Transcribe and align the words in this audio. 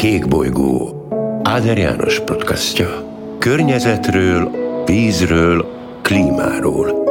Kékbolygó 0.00 1.06
Áder 1.42 1.78
János 1.78 2.20
podcastja. 2.20 3.16
Környezetről, 3.38 4.50
vízről, 4.84 5.66
klímáról. 6.02 7.04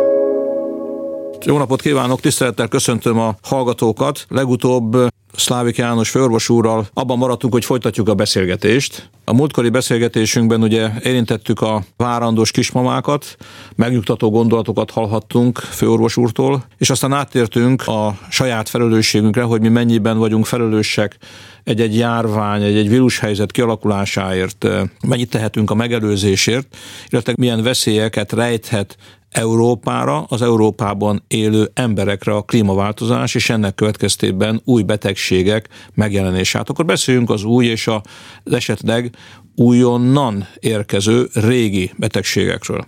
Jó 1.46 1.58
napot 1.58 1.82
kívánok, 1.82 2.20
tisztelettel 2.20 2.68
köszöntöm 2.68 3.20
a 3.20 3.36
hallgatókat. 3.42 4.26
Legutóbb 4.30 4.98
Szlávik 5.36 5.78
János 5.78 6.10
főorvos 6.10 6.50
úrral 6.50 6.88
abban 6.94 7.18
maradtunk, 7.18 7.54
hogy 7.54 7.66
folytatjuk 7.66 8.10
a 8.10 8.14
beszélgetést. 8.14 9.10
A 9.26 9.34
múltkori 9.34 9.70
beszélgetésünkben 9.70 10.62
ugye 10.62 10.90
érintettük 11.04 11.62
a 11.62 11.84
várandós 11.98 12.52
kismamákat, 12.52 13.36
megnyugtató 13.76 14.30
gondolatokat 14.30 14.92
hallhattunk 14.92 15.58
főorvos 15.58 16.18
úrtól, 16.18 16.64
és 16.78 16.90
aztán 16.90 17.14
áttértünk 17.14 17.88
a 17.88 18.18
saját 18.30 18.70
felelősségünkre, 18.70 19.42
hogy 19.42 19.62
mi 19.62 19.70
mennyiben 19.70 20.18
vagyunk 20.18 20.46
felelősek 20.46 21.18
egy-egy 21.64 21.98
járvány, 21.98 22.64
egy-egy 22.64 22.90
vírushelyzet 22.90 23.52
kialakulásáért, 23.52 24.68
mennyit 25.08 25.30
tehetünk 25.30 25.72
a 25.72 25.76
megelőzésért, 25.76 26.78
illetve 27.10 27.34
milyen 27.36 27.64
veszélyeket 27.64 28.32
rejthet 28.32 28.98
Európára, 29.30 30.24
az 30.24 30.42
Európában 30.42 31.24
élő 31.28 31.72
emberekre 31.74 32.36
a 32.36 32.42
klímaváltozás, 32.42 33.36
és 33.36 33.50
ennek 33.50 33.76
következtében 33.76 34.62
új 34.64 34.84
betegségek 34.84 35.70
megjelenése. 35.94 36.58
Hát 36.58 36.70
akkor 36.70 36.86
beszéljünk 36.86 37.30
az 37.30 37.44
új 37.44 37.66
és 37.66 37.88
az 37.88 38.54
esetleg 38.54 39.16
újonnan 39.60 40.48
érkező 40.60 41.28
régi 41.34 41.92
betegségekről. 41.96 42.86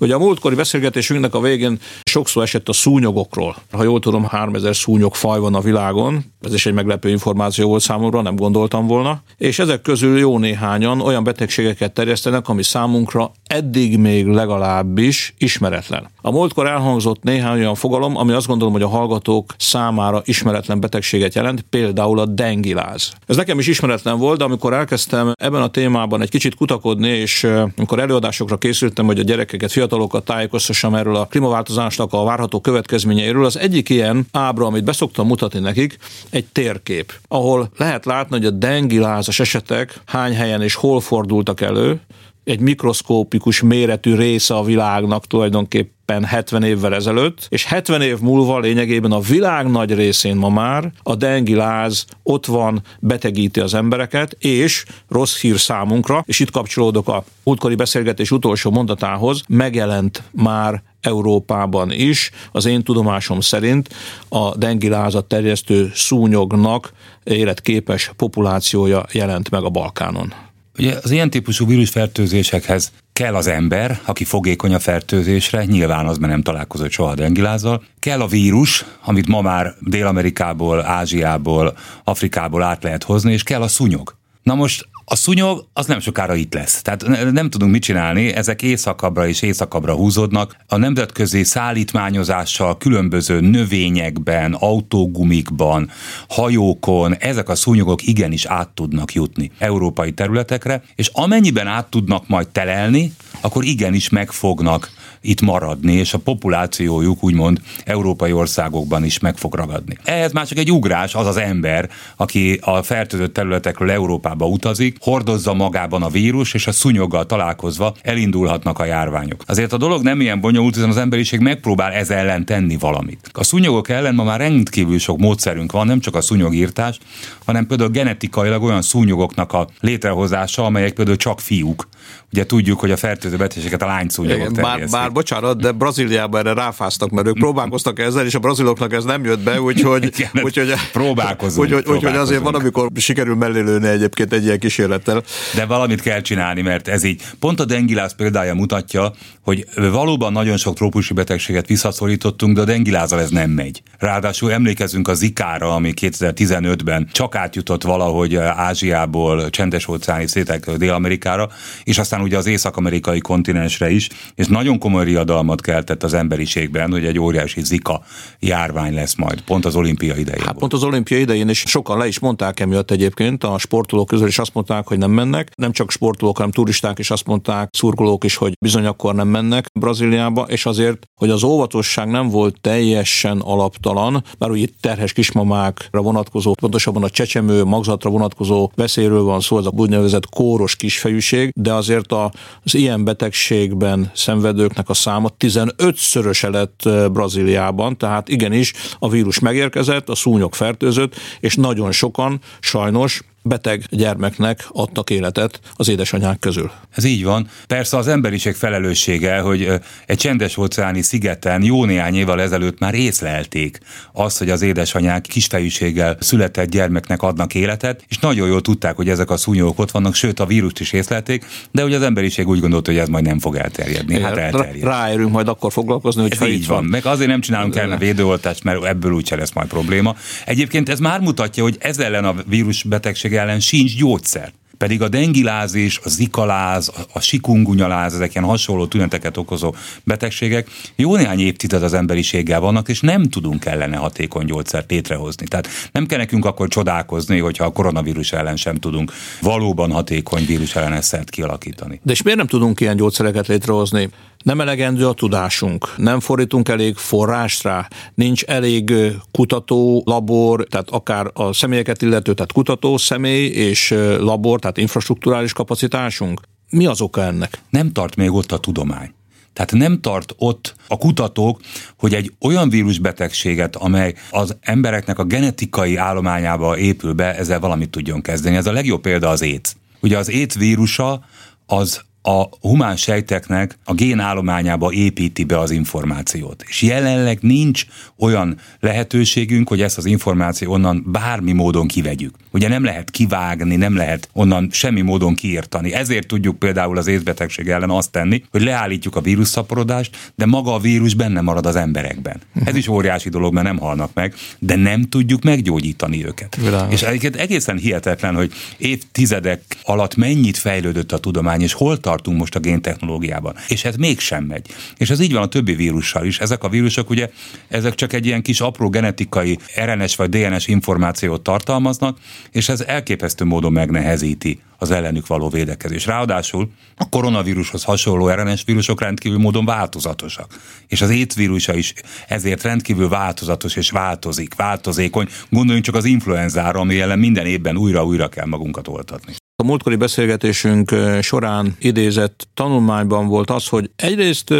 Ugye 0.00 0.14
a 0.14 0.18
múltkori 0.18 0.54
beszélgetésünknek 0.54 1.34
a 1.34 1.40
végén 1.40 1.78
sokszor 2.02 2.42
esett 2.42 2.68
a 2.68 2.72
szúnyogokról. 2.72 3.56
Ha 3.70 3.82
jól 3.82 4.00
tudom, 4.00 4.24
3000 4.24 4.76
szúnyog 4.76 5.14
faj 5.14 5.38
van 5.38 5.54
a 5.54 5.60
világon, 5.60 6.24
ez 6.40 6.54
is 6.54 6.66
egy 6.66 6.72
meglepő 6.72 7.08
információ 7.08 7.68
volt 7.68 7.82
számomra, 7.82 8.22
nem 8.22 8.36
gondoltam 8.36 8.86
volna, 8.86 9.22
és 9.36 9.58
ezek 9.58 9.82
közül 9.82 10.18
jó 10.18 10.38
néhányan 10.38 11.00
olyan 11.00 11.24
betegségeket 11.24 11.92
terjesztenek, 11.92 12.48
ami 12.48 12.62
számunkra 12.62 13.32
eddig 13.46 13.98
még 13.98 14.26
legalábbis 14.26 15.34
ismeretlen. 15.38 16.08
A 16.22 16.30
múltkor 16.30 16.66
elhangzott 16.66 17.22
néhány 17.22 17.58
olyan 17.58 17.74
fogalom, 17.74 18.16
ami 18.16 18.32
azt 18.32 18.46
gondolom, 18.46 18.72
hogy 18.72 18.82
a 18.82 18.88
hallgatók 18.88 19.54
számára 19.58 20.22
ismeretlen 20.24 20.80
betegséget 20.80 21.34
jelent, 21.34 21.60
például 21.60 22.18
a 22.18 22.26
dengiláz. 22.26 23.12
Ez 23.26 23.36
nekem 23.36 23.58
is 23.58 23.66
ismeretlen 23.66 24.18
volt, 24.18 24.38
de 24.38 24.44
amikor 24.44 24.72
elkezdtem 24.72 25.32
ebben 25.34 25.62
a 25.62 25.68
témában 25.68 26.07
egy 26.16 26.30
kicsit 26.30 26.54
kutakodni, 26.54 27.08
és 27.08 27.44
amikor 27.76 27.98
előadásokra 27.98 28.56
készültem, 28.56 29.06
hogy 29.06 29.18
a 29.18 29.22
gyerekeket, 29.22 29.72
fiatalokat 29.72 30.24
tájékoztassam 30.24 30.94
erről 30.94 31.16
a 31.16 31.26
klímaváltozásnak 31.26 32.12
a 32.12 32.24
várható 32.24 32.60
következményeiről, 32.60 33.44
az 33.44 33.58
egyik 33.58 33.88
ilyen 33.88 34.26
ábra, 34.32 34.66
amit 34.66 34.84
beszoktam 34.84 35.26
mutatni 35.26 35.60
nekik, 35.60 35.96
egy 36.30 36.44
térkép, 36.44 37.12
ahol 37.28 37.70
lehet 37.76 38.04
látni, 38.04 38.36
hogy 38.36 38.46
a 38.46 38.50
dengilázas 38.50 39.40
esetek 39.40 40.00
hány 40.06 40.34
helyen 40.34 40.62
és 40.62 40.74
hol 40.74 41.00
fordultak 41.00 41.60
elő, 41.60 42.00
egy 42.48 42.60
mikroszkópikus 42.60 43.62
méretű 43.62 44.14
része 44.14 44.54
a 44.54 44.64
világnak 44.64 45.26
tulajdonképpen 45.26 46.24
70 46.24 46.62
évvel 46.62 46.94
ezelőtt, 46.94 47.46
és 47.48 47.64
70 47.64 48.02
év 48.02 48.18
múlva 48.18 48.58
lényegében 48.58 49.12
a 49.12 49.20
világ 49.20 49.70
nagy 49.70 49.94
részén 49.94 50.36
ma 50.36 50.48
már 50.48 50.92
a 51.02 51.14
dengiláz 51.14 52.04
ott 52.22 52.46
van, 52.46 52.82
betegíti 53.00 53.60
az 53.60 53.74
embereket, 53.74 54.36
és 54.38 54.84
rossz 55.08 55.40
hír 55.40 55.58
számunkra, 55.58 56.22
és 56.26 56.40
itt 56.40 56.50
kapcsolódok 56.50 57.08
a 57.08 57.24
múltkori 57.44 57.74
beszélgetés 57.74 58.30
utolsó 58.30 58.70
mondatához, 58.70 59.42
megjelent 59.48 60.22
már 60.30 60.82
Európában 61.00 61.92
is. 61.92 62.30
Az 62.52 62.66
én 62.66 62.82
tudomásom 62.82 63.40
szerint 63.40 63.88
a 64.28 64.56
dengilázat 64.56 65.24
terjesztő 65.24 65.90
szúnyognak 65.94 66.92
életképes 67.24 68.12
populációja 68.16 69.04
jelent 69.12 69.50
meg 69.50 69.62
a 69.62 69.68
Balkánon. 69.68 70.47
Ugye 70.78 70.98
az 71.02 71.10
ilyen 71.10 71.30
típusú 71.30 71.66
vírusfertőzésekhez 71.66 72.92
kell 73.12 73.34
az 73.34 73.46
ember, 73.46 74.00
aki 74.04 74.24
fogékony 74.24 74.74
a 74.74 74.78
fertőzésre, 74.78 75.64
nyilván 75.64 76.06
az, 76.06 76.18
mert 76.18 76.32
nem 76.32 76.42
találkozott 76.42 76.90
soha 76.90 77.14
dengilázzal. 77.14 77.82
Kell 77.98 78.20
a 78.20 78.26
vírus, 78.26 78.84
amit 79.04 79.28
ma 79.28 79.40
már 79.40 79.74
Dél-Amerikából, 79.80 80.84
Ázsiából, 80.84 81.76
Afrikából 82.04 82.62
át 82.62 82.82
lehet 82.82 83.04
hozni, 83.04 83.32
és 83.32 83.42
kell 83.42 83.62
a 83.62 83.68
szúnyog. 83.68 84.16
Na 84.42 84.54
most 84.54 84.88
a 85.10 85.16
szúnyog 85.16 85.66
az 85.72 85.86
nem 85.86 86.00
sokára 86.00 86.34
itt 86.34 86.54
lesz. 86.54 86.82
Tehát 86.82 87.32
nem 87.32 87.50
tudunk 87.50 87.72
mit 87.72 87.82
csinálni, 87.82 88.32
ezek 88.32 88.62
éjszakabbra 88.62 89.28
és 89.28 89.42
éjszakabbra 89.42 89.94
húzódnak. 89.94 90.56
A 90.66 90.76
nemzetközi 90.76 91.44
szállítmányozással 91.44 92.76
különböző 92.78 93.40
növényekben, 93.40 94.52
autógumikban, 94.52 95.90
hajókon 96.28 97.16
ezek 97.16 97.48
a 97.48 97.54
szúnyogok 97.54 98.06
igenis 98.06 98.44
át 98.44 98.68
tudnak 98.68 99.12
jutni 99.12 99.50
európai 99.58 100.12
területekre, 100.12 100.82
és 100.94 101.10
amennyiben 101.12 101.66
át 101.66 101.86
tudnak 101.86 102.28
majd 102.28 102.48
telelni, 102.48 103.12
akkor 103.40 103.64
igenis 103.64 104.08
meg 104.08 104.30
fognak 104.30 104.90
itt 105.20 105.40
maradni, 105.40 105.92
és 105.92 106.14
a 106.14 106.18
populációjuk 106.18 107.24
úgymond 107.24 107.60
európai 107.84 108.32
országokban 108.32 109.04
is 109.04 109.18
meg 109.18 109.36
fog 109.36 109.54
ragadni. 109.54 109.98
Ehhez 110.04 110.32
már 110.32 110.46
csak 110.46 110.58
egy 110.58 110.72
ugrás 110.72 111.14
az 111.14 111.26
az 111.26 111.36
ember, 111.36 111.90
aki 112.16 112.58
a 112.62 112.82
fertőzött 112.82 113.34
területekről 113.34 113.90
Európába 113.90 114.46
utazik, 114.46 114.97
hordozza 115.00 115.54
magában 115.54 116.02
a 116.02 116.08
vírus, 116.08 116.54
és 116.54 116.66
a 116.66 116.72
szúnyoggal 116.72 117.26
találkozva 117.26 117.94
elindulhatnak 118.02 118.78
a 118.78 118.84
járványok. 118.84 119.42
Azért 119.46 119.72
a 119.72 119.76
dolog 119.76 120.02
nem 120.02 120.20
ilyen 120.20 120.40
bonyolult, 120.40 120.74
hiszen 120.74 120.90
az 120.90 120.96
emberiség 120.96 121.40
megpróbál 121.40 121.92
ez 121.92 122.10
ellen 122.10 122.44
tenni 122.44 122.76
valamit. 122.76 123.30
A 123.32 123.44
szúnyogok 123.44 123.88
ellen 123.88 124.14
ma 124.14 124.24
már 124.24 124.40
rendkívül 124.40 124.98
sok 124.98 125.18
módszerünk 125.18 125.72
van, 125.72 125.86
nem 125.86 126.00
csak 126.00 126.14
a 126.14 126.20
szúnyogírtás, 126.20 126.98
hanem 127.44 127.66
például 127.66 127.90
genetikailag 127.90 128.62
olyan 128.62 128.82
szúnyogoknak 128.82 129.52
a 129.52 129.68
létrehozása, 129.80 130.64
amelyek 130.64 130.92
például 130.92 131.16
csak 131.16 131.40
fiúk. 131.40 131.88
Ugye 132.32 132.46
tudjuk, 132.46 132.80
hogy 132.80 132.90
a 132.90 132.96
fertőző 132.96 133.36
betegségeket 133.36 133.82
a 133.82 133.86
lányszúnyogok 133.86 134.52
bár, 134.52 134.88
bár, 134.90 135.12
bocsánat, 135.12 135.60
de 135.60 135.72
Brazíliában 135.72 136.40
erre 136.40 136.54
ráfáztak, 136.54 137.10
mert 137.10 137.26
ők 137.26 137.38
próbálkoztak 137.38 137.98
ezzel, 137.98 138.26
és 138.26 138.34
a 138.34 138.38
braziloknak 138.38 138.92
ez 138.92 139.04
nem 139.04 139.24
jött 139.24 139.40
be, 139.40 139.60
úgyhogy... 139.60 140.04
Igen, 140.18 140.44
úgyhogy 140.44 140.72
próbálkozunk. 140.92 141.66
Úgyhogy, 141.66 141.94
úgyhogy 141.94 142.16
azért 142.16 142.42
van, 142.42 142.54
amikor 142.54 142.88
sikerül 142.94 143.34
mellélőni 143.34 143.86
egyébként 143.86 144.32
egy 144.32 144.44
ilyen 144.44 144.58
kísérlettel. 144.58 145.22
De 145.54 145.66
valamit 145.66 146.00
kell 146.00 146.20
csinálni, 146.20 146.62
mert 146.62 146.88
ez 146.88 147.04
így. 147.04 147.22
Pont 147.38 147.60
a 147.60 147.64
dengiláz 147.64 148.14
példája 148.14 148.54
mutatja, 148.54 149.12
hogy 149.42 149.66
valóban 149.74 150.32
nagyon 150.32 150.56
sok 150.56 150.74
trópusi 150.74 151.14
betegséget 151.14 151.66
visszaszorítottunk, 151.66 152.54
de 152.54 152.60
a 152.60 152.64
dengilázzal 152.64 153.20
ez 153.20 153.30
nem 153.30 153.50
megy. 153.50 153.82
Ráadásul 153.98 154.52
emlékezünk 154.52 155.08
a 155.08 155.14
Zikára, 155.14 155.74
ami 155.74 155.92
2015-ben 156.00 157.08
csak 157.12 157.34
átjutott 157.34 157.82
valahogy 157.82 158.36
Ázsiából, 158.36 159.50
csendes 159.50 159.88
óceáni 159.88 160.26
szétek 160.26 160.70
Dél-Amerikára, 160.70 161.48
és 161.84 161.97
aztán 161.98 162.20
ugye 162.20 162.36
az 162.36 162.46
észak-amerikai 162.46 163.18
kontinensre 163.18 163.90
is, 163.90 164.08
és 164.34 164.46
nagyon 164.46 164.78
komoly 164.78 165.04
riadalmat 165.04 165.60
keltett 165.60 166.02
az 166.02 166.14
emberiségben, 166.14 166.90
hogy 166.90 167.04
egy 167.04 167.18
óriási 167.18 167.64
zika 167.64 168.00
járvány 168.38 168.94
lesz 168.94 169.14
majd, 169.14 169.40
pont 169.40 169.64
az 169.64 169.76
olimpia 169.76 170.16
idején. 170.16 170.44
Hát 170.44 170.58
pont 170.58 170.72
az 170.72 170.82
olimpia 170.82 171.18
idején, 171.18 171.48
és 171.48 171.64
sokan 171.66 171.98
le 171.98 172.06
is 172.06 172.18
mondták 172.18 172.60
emiatt 172.60 172.90
egyébként, 172.90 173.44
a 173.44 173.58
sportolók 173.58 174.06
közül 174.06 174.26
is 174.26 174.38
azt 174.38 174.54
mondták, 174.54 174.86
hogy 174.86 174.98
nem 174.98 175.10
mennek. 175.10 175.50
Nem 175.54 175.72
csak 175.72 175.90
sportolók, 175.90 176.36
hanem 176.36 176.52
turisták 176.52 176.98
is 176.98 177.10
azt 177.10 177.26
mondták, 177.26 177.68
szurkolók 177.72 178.24
is, 178.24 178.36
hogy 178.36 178.52
bizony 178.60 178.86
akkor 178.86 179.14
nem 179.14 179.28
mennek 179.28 179.66
Brazíliába, 179.72 180.42
és 180.42 180.66
azért, 180.66 181.06
hogy 181.14 181.30
az 181.30 181.42
óvatosság 181.42 182.08
nem 182.08 182.28
volt 182.28 182.60
teljesen 182.60 183.38
alaptalan, 183.38 184.24
mert 184.38 184.52
úgy 184.52 184.60
itt 184.60 184.74
terhes 184.80 185.12
kismamákra 185.12 186.00
vonatkozó, 186.00 186.54
pontosabban 186.54 187.02
a 187.02 187.10
csecsemő 187.10 187.64
magzatra 187.64 188.10
vonatkozó 188.10 188.70
veszélyről 188.74 189.22
van 189.22 189.40
szó, 189.40 189.58
ez 189.58 189.66
a 189.66 189.72
úgynevezett 189.76 190.28
kóros 190.28 190.76
kisfejűség, 190.76 191.52
de 191.54 191.72
azért 191.88 192.12
az 192.12 192.74
ilyen 192.74 193.04
betegségben 193.04 194.10
szenvedőknek 194.14 194.88
a 194.88 194.94
száma 194.94 195.28
15-szöröse 195.38 196.50
lett 196.50 197.10
Brazíliában, 197.12 197.96
tehát 197.96 198.28
igenis 198.28 198.72
a 198.98 199.08
vírus 199.08 199.38
megérkezett, 199.38 200.08
a 200.08 200.14
szúnyog 200.14 200.54
fertőzött, 200.54 201.14
és 201.40 201.56
nagyon 201.56 201.92
sokan 201.92 202.40
sajnos 202.60 203.22
beteg 203.48 203.84
gyermeknek 203.90 204.64
adtak 204.72 205.10
életet 205.10 205.60
az 205.76 205.88
édesanyák 205.88 206.38
közül. 206.38 206.70
Ez 206.94 207.04
így 207.04 207.24
van. 207.24 207.48
Persze 207.66 207.96
az 207.96 208.08
emberiség 208.08 208.54
felelőssége, 208.54 209.38
hogy 209.38 209.72
egy 210.06 210.18
csendes 210.18 210.56
óceáni 210.56 211.02
szigeten 211.02 211.62
jó 211.62 211.84
néhány 211.84 212.14
évvel 212.14 212.40
ezelőtt 212.40 212.78
már 212.78 212.94
észlelték 212.94 213.78
azt, 214.12 214.38
hogy 214.38 214.50
az 214.50 214.62
édesanyák 214.62 215.22
kisfejűséggel 215.22 216.16
született 216.20 216.70
gyermeknek 216.70 217.22
adnak 217.22 217.54
életet, 217.54 218.04
és 218.08 218.18
nagyon 218.18 218.48
jól 218.48 218.60
tudták, 218.60 218.96
hogy 218.96 219.08
ezek 219.08 219.30
a 219.30 219.36
szúnyogok 219.36 219.78
ott 219.78 219.90
vannak, 219.90 220.14
sőt 220.14 220.40
a 220.40 220.46
vírust 220.46 220.80
is 220.80 220.92
észlelték, 220.92 221.44
de 221.70 221.82
hogy 221.82 221.94
az 221.94 222.02
emberiség 222.02 222.48
úgy 222.48 222.60
gondolta, 222.60 222.90
hogy 222.90 223.00
ez 223.00 223.08
majd 223.08 223.24
nem 223.24 223.38
fog 223.38 223.56
elterjedni. 223.56 224.20
Hát 224.20 224.36
elterjed. 224.36 224.82
Ráérünk 224.82 225.30
majd 225.30 225.48
akkor 225.48 225.72
foglalkozni, 225.72 226.22
hogy 226.22 226.32
ez 226.32 226.48
így 226.48 226.66
van. 226.66 226.76
van. 226.76 226.84
Meg 226.84 227.06
azért 227.06 227.30
nem 227.30 227.40
csinálunk 227.40 227.76
el 227.76 227.90
a 227.90 227.96
védőoltást, 227.96 228.64
mert 228.64 228.84
ebből 228.84 229.12
úgyse 229.12 229.36
lesz 229.36 229.52
majd 229.52 229.68
probléma. 229.68 230.16
Egyébként 230.44 230.88
ez 230.88 230.98
már 230.98 231.20
mutatja, 231.20 231.62
hogy 231.62 231.76
ez 231.78 231.98
ellen 231.98 232.24
a 232.24 232.34
vírus 232.46 232.82
betegség 232.82 233.34
ellen 233.38 233.60
sincs 233.60 233.96
gyógyszer. 233.96 234.52
Pedig 234.78 235.02
a 235.02 235.08
dengilázis, 235.08 236.00
a 236.04 236.08
zikaláz, 236.08 236.92
a 237.12 237.20
sikungunyaláz, 237.20 238.14
ezek 238.14 238.34
ilyen 238.34 238.46
hasonló 238.46 238.86
tüneteket 238.86 239.36
okozó 239.36 239.74
betegségek 240.04 240.68
jó 240.96 241.16
néhány 241.16 241.40
évtized 241.40 241.82
az 241.82 241.94
emberiséggel 241.94 242.60
vannak, 242.60 242.88
és 242.88 243.00
nem 243.00 243.22
tudunk 243.22 243.64
ellene 243.64 243.96
hatékony 243.96 244.46
gyógyszert 244.46 244.90
létrehozni. 244.90 245.46
Tehát 245.46 245.68
nem 245.92 246.06
kell 246.06 246.18
nekünk 246.18 246.44
akkor 246.44 246.68
csodálkozni, 246.68 247.38
hogyha 247.38 247.64
a 247.64 247.72
koronavírus 247.72 248.32
ellen 248.32 248.56
sem 248.56 248.74
tudunk 248.76 249.12
valóban 249.40 249.90
hatékony 249.90 250.46
vírus 250.46 250.76
ellenes 250.76 251.04
szert 251.04 251.30
kialakítani. 251.30 252.00
De 252.02 252.12
és 252.12 252.22
miért 252.22 252.38
nem 252.38 252.48
tudunk 252.48 252.80
ilyen 252.80 252.96
gyógyszereket 252.96 253.46
létrehozni? 253.46 254.08
Nem 254.44 254.60
elegendő 254.60 255.06
a 255.06 255.12
tudásunk, 255.12 255.94
nem 255.96 256.20
fordítunk 256.20 256.68
elég 256.68 256.96
forrást 256.96 257.62
rá, 257.62 257.88
nincs 258.14 258.42
elég 258.42 258.92
kutató, 259.30 260.02
labor, 260.04 260.66
tehát 260.70 260.90
akár 260.90 261.30
a 261.32 261.52
személyeket 261.52 262.02
illető, 262.02 262.34
tehát 262.34 262.52
kutató 262.52 262.96
személy 262.96 263.46
és 263.46 263.90
labor, 264.18 264.60
tehát 264.60 264.76
infrastruktúrális 264.76 265.52
kapacitásunk. 265.52 266.40
Mi 266.70 266.86
az 266.86 267.00
oka 267.00 267.22
ennek? 267.22 267.62
Nem 267.70 267.92
tart 267.92 268.16
még 268.16 268.32
ott 268.32 268.52
a 268.52 268.58
tudomány. 268.58 269.12
Tehát 269.52 269.72
nem 269.72 270.00
tart 270.00 270.34
ott 270.36 270.74
a 270.88 270.96
kutatók, 270.96 271.60
hogy 271.96 272.14
egy 272.14 272.32
olyan 272.40 272.68
vírusbetegséget, 272.68 273.76
amely 273.76 274.14
az 274.30 274.56
embereknek 274.60 275.18
a 275.18 275.24
genetikai 275.24 275.96
állományába 275.96 276.78
épül 276.78 277.12
be, 277.12 277.36
ezzel 277.36 277.60
valamit 277.60 277.90
tudjon 277.90 278.20
kezdeni. 278.20 278.56
Ez 278.56 278.66
a 278.66 278.72
legjobb 278.72 279.00
példa 279.00 279.28
az 279.28 279.42
AIDS. 279.42 279.76
Ugye 280.00 280.18
az 280.18 280.28
AIDS 280.28 280.54
vírusa 280.54 281.24
az 281.66 282.00
a 282.22 282.48
humán 282.60 282.96
sejteknek 282.96 283.78
a 283.84 283.94
génállományába 283.94 284.92
építi 284.92 285.44
be 285.44 285.58
az 285.58 285.70
információt. 285.70 286.64
És 286.68 286.82
jelenleg 286.82 287.38
nincs 287.40 287.84
olyan 288.18 288.58
lehetőségünk, 288.80 289.68
hogy 289.68 289.80
ezt 289.80 289.98
az 289.98 290.04
információt 290.04 290.74
onnan 290.74 291.04
bármi 291.06 291.52
módon 291.52 291.86
kivegyük. 291.86 292.34
Ugye 292.50 292.68
nem 292.68 292.84
lehet 292.84 293.10
kivágni, 293.10 293.76
nem 293.76 293.96
lehet 293.96 294.28
onnan 294.32 294.68
semmi 294.72 295.00
módon 295.00 295.34
kiírtani. 295.34 295.92
Ezért 295.92 296.26
tudjuk 296.26 296.58
például 296.58 296.98
az 296.98 297.06
észbetegség 297.06 297.68
ellen 297.68 297.90
azt 297.90 298.10
tenni, 298.10 298.44
hogy 298.50 298.62
leállítjuk 298.62 299.16
a 299.16 299.20
vírusszaporodást, 299.20 300.32
de 300.34 300.46
maga 300.46 300.74
a 300.74 300.78
vírus 300.78 301.14
benne 301.14 301.40
marad 301.40 301.66
az 301.66 301.76
emberekben. 301.76 302.40
Ez 302.64 302.76
is 302.76 302.88
óriási 302.88 303.28
dolog, 303.28 303.52
mert 303.52 303.66
nem 303.66 303.78
halnak 303.78 304.10
meg, 304.14 304.34
de 304.58 304.76
nem 304.76 305.02
tudjuk 305.02 305.42
meggyógyítani 305.42 306.26
őket. 306.26 306.56
Világos. 306.56 306.92
És 306.92 307.02
egyébként 307.02 307.36
egészen 307.36 307.76
hihetetlen, 307.76 308.34
hogy 308.34 308.52
évtizedek 308.76 309.62
alatt 309.82 310.16
mennyit 310.16 310.56
fejlődött 310.56 311.12
a 311.12 311.18
tudomány, 311.18 311.62
és 311.62 311.72
hol 311.72 312.00
tartunk 312.08 312.38
most 312.38 312.54
a 312.54 312.58
géntechnológiában. 312.58 313.54
És 313.68 313.84
ez 313.84 313.96
mégsem 313.96 314.44
megy. 314.44 314.66
És 314.96 315.10
ez 315.10 315.20
így 315.20 315.32
van 315.32 315.42
a 315.42 315.46
többi 315.46 315.74
vírussal 315.74 316.26
is. 316.26 316.38
Ezek 316.38 316.64
a 316.64 316.68
vírusok 316.68 317.10
ugye, 317.10 317.30
ezek 317.68 317.94
csak 317.94 318.12
egy 318.12 318.26
ilyen 318.26 318.42
kis 318.42 318.60
apró 318.60 318.88
genetikai 318.88 319.58
RNS 319.84 320.16
vagy 320.16 320.28
DNS 320.28 320.66
információt 320.66 321.42
tartalmaznak, 321.42 322.18
és 322.50 322.68
ez 322.68 322.80
elképesztő 322.80 323.44
módon 323.44 323.72
megnehezíti 323.72 324.60
az 324.78 324.90
ellenük 324.90 325.26
való 325.26 325.48
védekezés. 325.48 326.06
Ráadásul 326.06 326.70
a 326.96 327.08
koronavírushoz 327.08 327.84
hasonló 327.84 328.28
RNS 328.28 328.64
vírusok 328.64 329.00
rendkívül 329.00 329.38
módon 329.38 329.64
változatosak. 329.64 330.60
És 330.86 331.00
az 331.00 331.10
étvírusa 331.10 331.74
is 331.74 331.94
ezért 332.28 332.62
rendkívül 332.62 333.08
változatos 333.08 333.76
és 333.76 333.90
változik, 333.90 334.54
változékony. 334.54 335.28
Gondoljunk 335.50 335.84
csak 335.84 335.94
az 335.94 336.04
influenzára, 336.04 336.80
ami 336.80 337.00
ellen 337.00 337.18
minden 337.18 337.46
évben 337.46 337.76
újra-újra 337.76 338.28
kell 338.28 338.46
magunkat 338.46 338.88
oltatni. 338.88 339.32
A 339.62 339.66
múltkori 339.66 339.96
beszélgetésünk 339.96 340.94
során 341.20 341.76
idézett 341.78 342.48
tanulmányban 342.54 343.26
volt 343.26 343.50
az, 343.50 343.68
hogy 343.68 343.90
egyrészt 343.96 344.54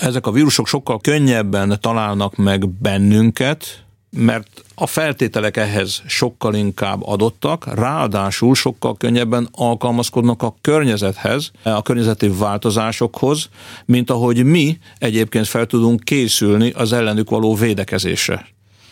ezek 0.00 0.26
a 0.26 0.30
vírusok 0.30 0.66
sokkal 0.66 1.00
könnyebben 1.00 1.78
találnak 1.80 2.36
meg 2.36 2.68
bennünket, 2.68 3.84
mert 4.10 4.64
a 4.74 4.86
feltételek 4.86 5.56
ehhez 5.56 6.02
sokkal 6.06 6.54
inkább 6.54 7.02
adottak, 7.06 7.74
ráadásul 7.74 8.54
sokkal 8.54 8.96
könnyebben 8.96 9.48
alkalmazkodnak 9.52 10.42
a 10.42 10.54
környezethez, 10.60 11.50
a 11.62 11.82
környezeti 11.82 12.28
változásokhoz, 12.28 13.48
mint 13.84 14.10
ahogy 14.10 14.44
mi 14.44 14.78
egyébként 14.98 15.46
fel 15.46 15.66
tudunk 15.66 16.04
készülni 16.04 16.70
az 16.70 16.92
ellenük 16.92 17.30
való 17.30 17.54
védekezésre. 17.54 18.46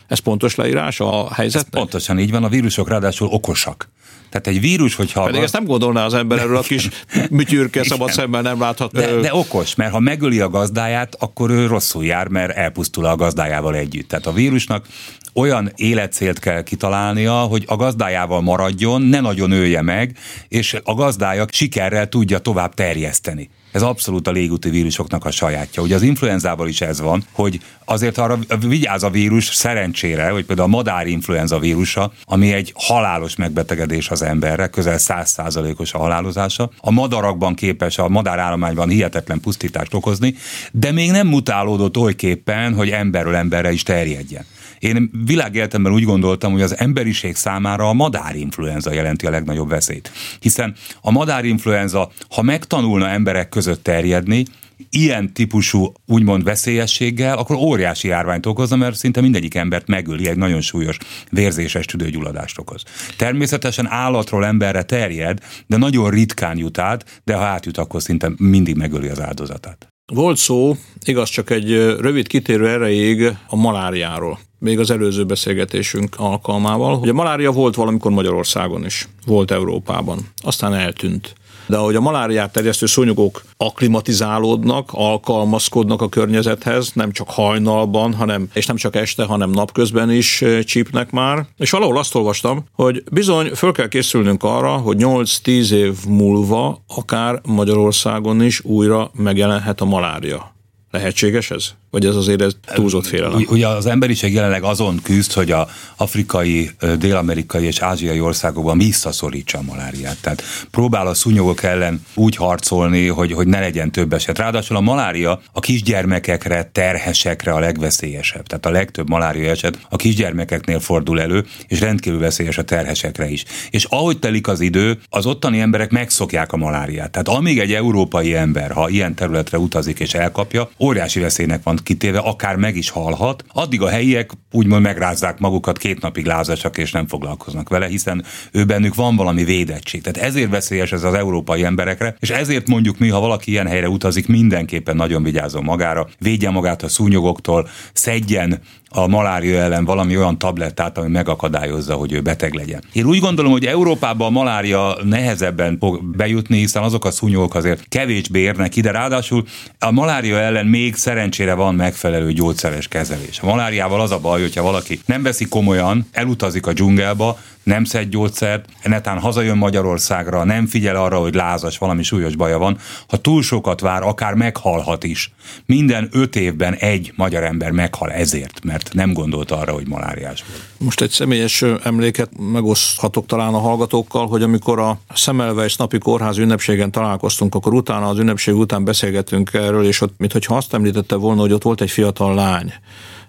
Ez 0.06 0.18
pontos 0.18 0.54
leírás 0.54 1.00
a 1.00 1.34
helyzetnek? 1.34 1.72
Ez 1.74 1.80
pontosan 1.80 2.18
így 2.18 2.30
van, 2.30 2.44
a 2.44 2.48
vírusok 2.48 2.88
ráadásul 2.88 3.28
okosak. 3.28 3.88
Tehát 4.32 4.46
egy 4.46 4.60
vírus, 4.60 4.94
hogyha... 4.94 5.24
Pedig 5.24 5.42
ezt 5.42 5.52
nem 5.52 5.64
gondolná 5.64 6.04
az 6.04 6.14
ember 6.14 6.38
erről 6.38 6.56
a 6.56 6.60
kis 6.60 6.88
műtyürke 7.30 7.84
szabad 7.84 8.12
szemben 8.12 8.42
nem 8.42 8.60
láthat. 8.60 8.92
De, 8.92 9.14
de 9.14 9.34
okos, 9.34 9.74
mert 9.74 9.92
ha 9.92 10.00
megöli 10.00 10.40
a 10.40 10.48
gazdáját, 10.48 11.16
akkor 11.18 11.50
ő 11.50 11.66
rosszul 11.66 12.04
jár, 12.04 12.28
mert 12.28 12.56
elpusztul 12.56 13.04
a 13.04 13.16
gazdájával 13.16 13.74
együtt. 13.74 14.08
Tehát 14.08 14.26
a 14.26 14.32
vírusnak 14.32 14.86
olyan 15.34 15.72
életcélt 15.76 16.38
kell 16.38 16.62
kitalálnia, 16.62 17.32
hogy 17.32 17.64
a 17.66 17.76
gazdájával 17.76 18.40
maradjon, 18.40 19.02
ne 19.02 19.20
nagyon 19.20 19.50
ölje 19.50 19.82
meg, 19.82 20.16
és 20.48 20.76
a 20.84 20.94
gazdája 20.94 21.44
sikerrel 21.50 22.08
tudja 22.08 22.38
tovább 22.38 22.74
terjeszteni. 22.74 23.50
Ez 23.72 23.82
abszolút 23.82 24.28
a 24.28 24.30
légúti 24.30 24.70
vírusoknak 24.70 25.24
a 25.24 25.30
sajátja. 25.30 25.82
Ugye 25.82 25.94
az 25.94 26.02
influenzával 26.02 26.68
is 26.68 26.80
ez 26.80 27.00
van, 27.00 27.24
hogy 27.30 27.60
azért 27.84 28.18
arra 28.18 28.38
vigyáz 28.60 29.02
a 29.02 29.10
vírus 29.10 29.44
szerencsére, 29.44 30.30
hogy 30.30 30.44
például 30.44 30.68
a 30.68 30.76
madárinfluenza 30.76 31.58
vírusa, 31.58 32.12
ami 32.24 32.52
egy 32.52 32.72
halálos 32.74 33.36
megbetegedés 33.36 34.10
az 34.10 34.22
emberre, 34.22 34.66
közel 34.66 34.96
100%-os 34.98 35.92
a 35.92 35.98
halálozása, 35.98 36.70
a 36.78 36.90
madarakban 36.90 37.54
képes, 37.54 37.98
a 37.98 38.08
madárállományban 38.08 38.88
hihetetlen 38.88 39.40
pusztítást 39.40 39.94
okozni, 39.94 40.34
de 40.72 40.92
még 40.92 41.10
nem 41.10 41.26
mutálódott 41.26 41.96
olyképpen, 41.96 42.74
hogy 42.74 42.90
emberről 42.90 43.34
emberre 43.34 43.72
is 43.72 43.82
terjedjen. 43.82 44.44
Én 44.82 45.10
világéletemben 45.24 45.92
úgy 45.92 46.04
gondoltam, 46.04 46.52
hogy 46.52 46.62
az 46.62 46.78
emberiség 46.78 47.36
számára 47.36 47.88
a 47.88 47.92
madárinfluenza 47.92 48.92
jelenti 48.92 49.26
a 49.26 49.30
legnagyobb 49.30 49.68
veszélyt. 49.68 50.12
Hiszen 50.40 50.74
a 51.00 51.10
madárinfluenza, 51.10 52.10
ha 52.30 52.42
megtanulna 52.42 53.08
emberek 53.08 53.48
között 53.48 53.61
terjedni, 53.82 54.44
ilyen 54.90 55.32
típusú 55.32 55.92
úgymond 56.06 56.44
veszélyességgel, 56.44 57.38
akkor 57.38 57.56
óriási 57.56 58.08
járványt 58.08 58.46
okozna, 58.46 58.76
mert 58.76 58.96
szinte 58.96 59.20
mindegyik 59.20 59.54
embert 59.54 59.86
megöli, 59.86 60.28
egy 60.28 60.36
nagyon 60.36 60.60
súlyos 60.60 60.96
vérzéses 61.30 61.84
tüdőgyulladást 61.84 62.58
okoz. 62.58 62.82
Természetesen 63.16 63.86
állatról 63.90 64.46
emberre 64.46 64.82
terjed, 64.82 65.38
de 65.66 65.76
nagyon 65.76 66.10
ritkán 66.10 66.58
jut 66.58 66.78
át, 66.78 67.20
de 67.24 67.34
ha 67.34 67.44
átjut, 67.44 67.78
akkor 67.78 68.02
szinte 68.02 68.30
mindig 68.36 68.76
megöli 68.76 69.08
az 69.08 69.20
áldozatát. 69.20 69.86
Volt 70.12 70.36
szó, 70.36 70.76
igaz 71.04 71.28
csak 71.28 71.50
egy 71.50 71.70
rövid 71.76 72.26
kitérő 72.26 72.68
erejéig 72.68 73.36
a 73.46 73.56
maláriáról 73.56 74.38
még 74.62 74.78
az 74.78 74.90
előző 74.90 75.24
beszélgetésünk 75.24 76.14
alkalmával, 76.18 76.98
hogy 76.98 77.08
a 77.08 77.12
malária 77.12 77.50
volt 77.50 77.74
valamikor 77.74 78.10
Magyarországon 78.10 78.84
is, 78.84 79.08
volt 79.26 79.50
Európában, 79.50 80.18
aztán 80.36 80.74
eltűnt. 80.74 81.34
De 81.66 81.76
ahogy 81.76 81.94
a 81.94 82.00
maláriát 82.00 82.52
terjesztő 82.52 82.86
szúnyogok 82.86 83.42
aklimatizálódnak, 83.56 84.90
alkalmazkodnak 84.92 86.02
a 86.02 86.08
környezethez, 86.08 86.90
nem 86.94 87.12
csak 87.12 87.30
hajnalban, 87.30 88.14
hanem, 88.14 88.48
és 88.52 88.66
nem 88.66 88.76
csak 88.76 88.96
este, 88.96 89.24
hanem 89.24 89.50
napközben 89.50 90.10
is 90.10 90.44
csípnek 90.64 91.10
már. 91.10 91.46
És 91.56 91.70
valahol 91.70 91.98
azt 91.98 92.14
olvastam, 92.14 92.64
hogy 92.72 93.02
bizony 93.12 93.54
föl 93.54 93.72
kell 93.72 93.88
készülnünk 93.88 94.42
arra, 94.42 94.70
hogy 94.70 94.96
8-10 95.00 95.70
év 95.70 95.94
múlva 96.08 96.84
akár 96.96 97.40
Magyarországon 97.44 98.42
is 98.42 98.64
újra 98.64 99.10
megjelenhet 99.14 99.80
a 99.80 99.84
malária. 99.84 100.54
Lehetséges 100.90 101.50
ez? 101.50 101.72
Vagy 101.92 102.06
ez 102.06 102.16
azért 102.16 102.42
ez 102.42 102.52
túlzott 102.74 103.06
félelem? 103.06 103.44
Ugye 103.48 103.68
az 103.68 103.86
emberiség 103.86 104.32
jelenleg 104.32 104.62
azon 104.62 105.00
küzd, 105.02 105.32
hogy 105.32 105.50
a 105.50 105.68
afrikai, 105.96 106.70
dél-amerikai 106.98 107.64
és 107.64 107.80
ázsiai 107.80 108.20
országokban 108.20 108.78
visszaszorítsa 108.78 109.58
a 109.58 109.62
maláriát. 109.62 110.16
Tehát 110.20 110.42
próbál 110.70 111.06
a 111.06 111.14
szúnyogok 111.14 111.62
ellen 111.62 112.04
úgy 112.14 112.36
harcolni, 112.36 113.06
hogy, 113.06 113.32
hogy 113.32 113.46
ne 113.46 113.60
legyen 113.60 113.90
több 113.90 114.12
eset. 114.12 114.38
Ráadásul 114.38 114.76
a 114.76 114.80
malária 114.80 115.40
a 115.52 115.60
kisgyermekekre, 115.60 116.70
terhesekre 116.72 117.52
a 117.52 117.58
legveszélyesebb. 117.58 118.46
Tehát 118.46 118.66
a 118.66 118.70
legtöbb 118.70 119.08
malária 119.08 119.50
eset 119.50 119.78
a 119.88 119.96
kisgyermekeknél 119.96 120.80
fordul 120.80 121.20
elő, 121.20 121.44
és 121.66 121.80
rendkívül 121.80 122.18
veszélyes 122.18 122.58
a 122.58 122.64
terhesekre 122.64 123.28
is. 123.28 123.44
És 123.70 123.84
ahogy 123.84 124.18
telik 124.18 124.48
az 124.48 124.60
idő, 124.60 124.98
az 125.08 125.26
ottani 125.26 125.60
emberek 125.60 125.90
megszokják 125.90 126.52
a 126.52 126.56
maláriát. 126.56 127.10
Tehát 127.10 127.28
amíg 127.28 127.58
egy 127.58 127.72
európai 127.72 128.34
ember, 128.34 128.70
ha 128.70 128.88
ilyen 128.88 129.14
területre 129.14 129.58
utazik 129.58 130.00
és 130.00 130.14
elkapja, 130.14 130.70
óriási 130.78 131.20
veszélynek 131.20 131.62
van 131.62 131.80
kitéve, 131.82 132.18
akár 132.18 132.56
meg 132.56 132.76
is 132.76 132.90
halhat, 132.90 133.44
addig 133.48 133.82
a 133.82 133.88
helyiek 133.88 134.30
úgymond 134.52 134.82
megrázzák 134.82 135.38
magukat, 135.38 135.78
két 135.78 136.00
napig 136.00 136.26
lázasak 136.26 136.78
és 136.78 136.92
nem 136.92 137.06
foglalkoznak 137.06 137.68
vele, 137.68 137.86
hiszen 137.86 138.24
ő 138.52 138.64
bennük 138.64 138.94
van 138.94 139.16
valami 139.16 139.44
védettség. 139.44 140.02
Tehát 140.02 140.28
ezért 140.28 140.50
veszélyes 140.50 140.92
ez 140.92 141.02
az 141.02 141.14
európai 141.14 141.64
emberekre, 141.64 142.16
és 142.20 142.30
ezért 142.30 142.68
mondjuk 142.68 142.98
mi, 142.98 143.08
ha 143.08 143.20
valaki 143.20 143.50
ilyen 143.50 143.66
helyre 143.66 143.88
utazik, 143.88 144.26
mindenképpen 144.26 144.96
nagyon 144.96 145.22
vigyázzon 145.22 145.64
magára, 145.64 146.08
védje 146.18 146.50
magát 146.50 146.82
a 146.82 146.88
szúnyogoktól, 146.88 147.68
szedjen 147.92 148.60
a 148.92 149.06
malária 149.06 149.58
ellen 149.58 149.84
valami 149.84 150.16
olyan 150.16 150.38
tablettát, 150.38 150.98
ami 150.98 151.08
megakadályozza, 151.08 151.94
hogy 151.94 152.12
ő 152.12 152.20
beteg 152.20 152.54
legyen. 152.54 152.82
Én 152.92 153.04
úgy 153.04 153.18
gondolom, 153.18 153.52
hogy 153.52 153.66
Európában 153.66 154.26
a 154.26 154.30
malária 154.30 154.96
nehezebben 155.02 155.76
fog 155.80 156.04
bejutni, 156.04 156.58
hiszen 156.58 156.82
azok 156.82 157.04
a 157.04 157.10
szúnyogok 157.10 157.54
azért 157.54 157.88
kevésbé 157.88 158.40
érnek 158.40 158.76
ide, 158.76 158.90
ráadásul 158.90 159.44
a 159.78 159.90
malária 159.90 160.38
ellen 160.38 160.66
még 160.66 160.94
szerencsére 160.94 161.54
van 161.54 161.74
megfelelő 161.74 162.32
gyógyszeres 162.32 162.88
kezelés. 162.88 163.40
A 163.40 163.46
maláriával 163.46 164.00
az 164.00 164.10
a 164.10 164.18
baj, 164.18 164.40
hogyha 164.40 164.62
valaki 164.62 165.00
nem 165.06 165.22
veszi 165.22 165.44
komolyan, 165.44 166.06
elutazik 166.12 166.66
a 166.66 166.72
dzsungelba, 166.72 167.38
nem 167.62 167.84
szed 167.84 168.08
gyógyszert, 168.08 168.68
netán 168.82 169.18
hazajön 169.18 169.56
Magyarországra, 169.56 170.44
nem 170.44 170.66
figyel 170.66 170.96
arra, 170.96 171.18
hogy 171.18 171.34
lázas, 171.34 171.78
valami 171.78 172.02
súlyos 172.02 172.36
baja 172.36 172.58
van, 172.58 172.78
ha 173.08 173.16
túl 173.16 173.42
sokat 173.42 173.80
vár, 173.80 174.02
akár 174.02 174.34
meghalhat 174.34 175.04
is. 175.04 175.32
Minden 175.66 176.08
öt 176.12 176.36
évben 176.36 176.74
egy 176.74 177.12
magyar 177.16 177.44
ember 177.44 177.70
meghal 177.70 178.12
ezért, 178.12 178.64
mert 178.82 178.94
nem 178.94 179.12
gondolt 179.12 179.50
arra, 179.50 179.72
hogy 179.72 179.88
maláriás 179.88 180.44
volt. 180.48 180.62
Most 180.78 181.00
egy 181.00 181.10
személyes 181.10 181.64
emléket 181.82 182.30
megoszthatok 182.38 183.26
talán 183.26 183.54
a 183.54 183.58
hallgatókkal, 183.58 184.26
hogy 184.26 184.42
amikor 184.42 184.78
a 184.78 184.98
Szemelweis 185.14 185.76
napi 185.76 185.98
kórház 185.98 186.38
ünnepségen 186.38 186.90
találkoztunk, 186.90 187.54
akkor 187.54 187.74
utána 187.74 188.08
az 188.08 188.18
ünnepség 188.18 188.54
után 188.54 188.84
beszélgettünk 188.84 189.52
erről, 189.52 189.86
és 189.86 190.00
ott, 190.00 190.14
mintha 190.16 190.56
azt 190.56 190.74
említette 190.74 191.14
volna, 191.14 191.40
hogy 191.40 191.52
ott 191.52 191.62
volt 191.62 191.80
egy 191.80 191.90
fiatal 191.90 192.34
lány, 192.34 192.72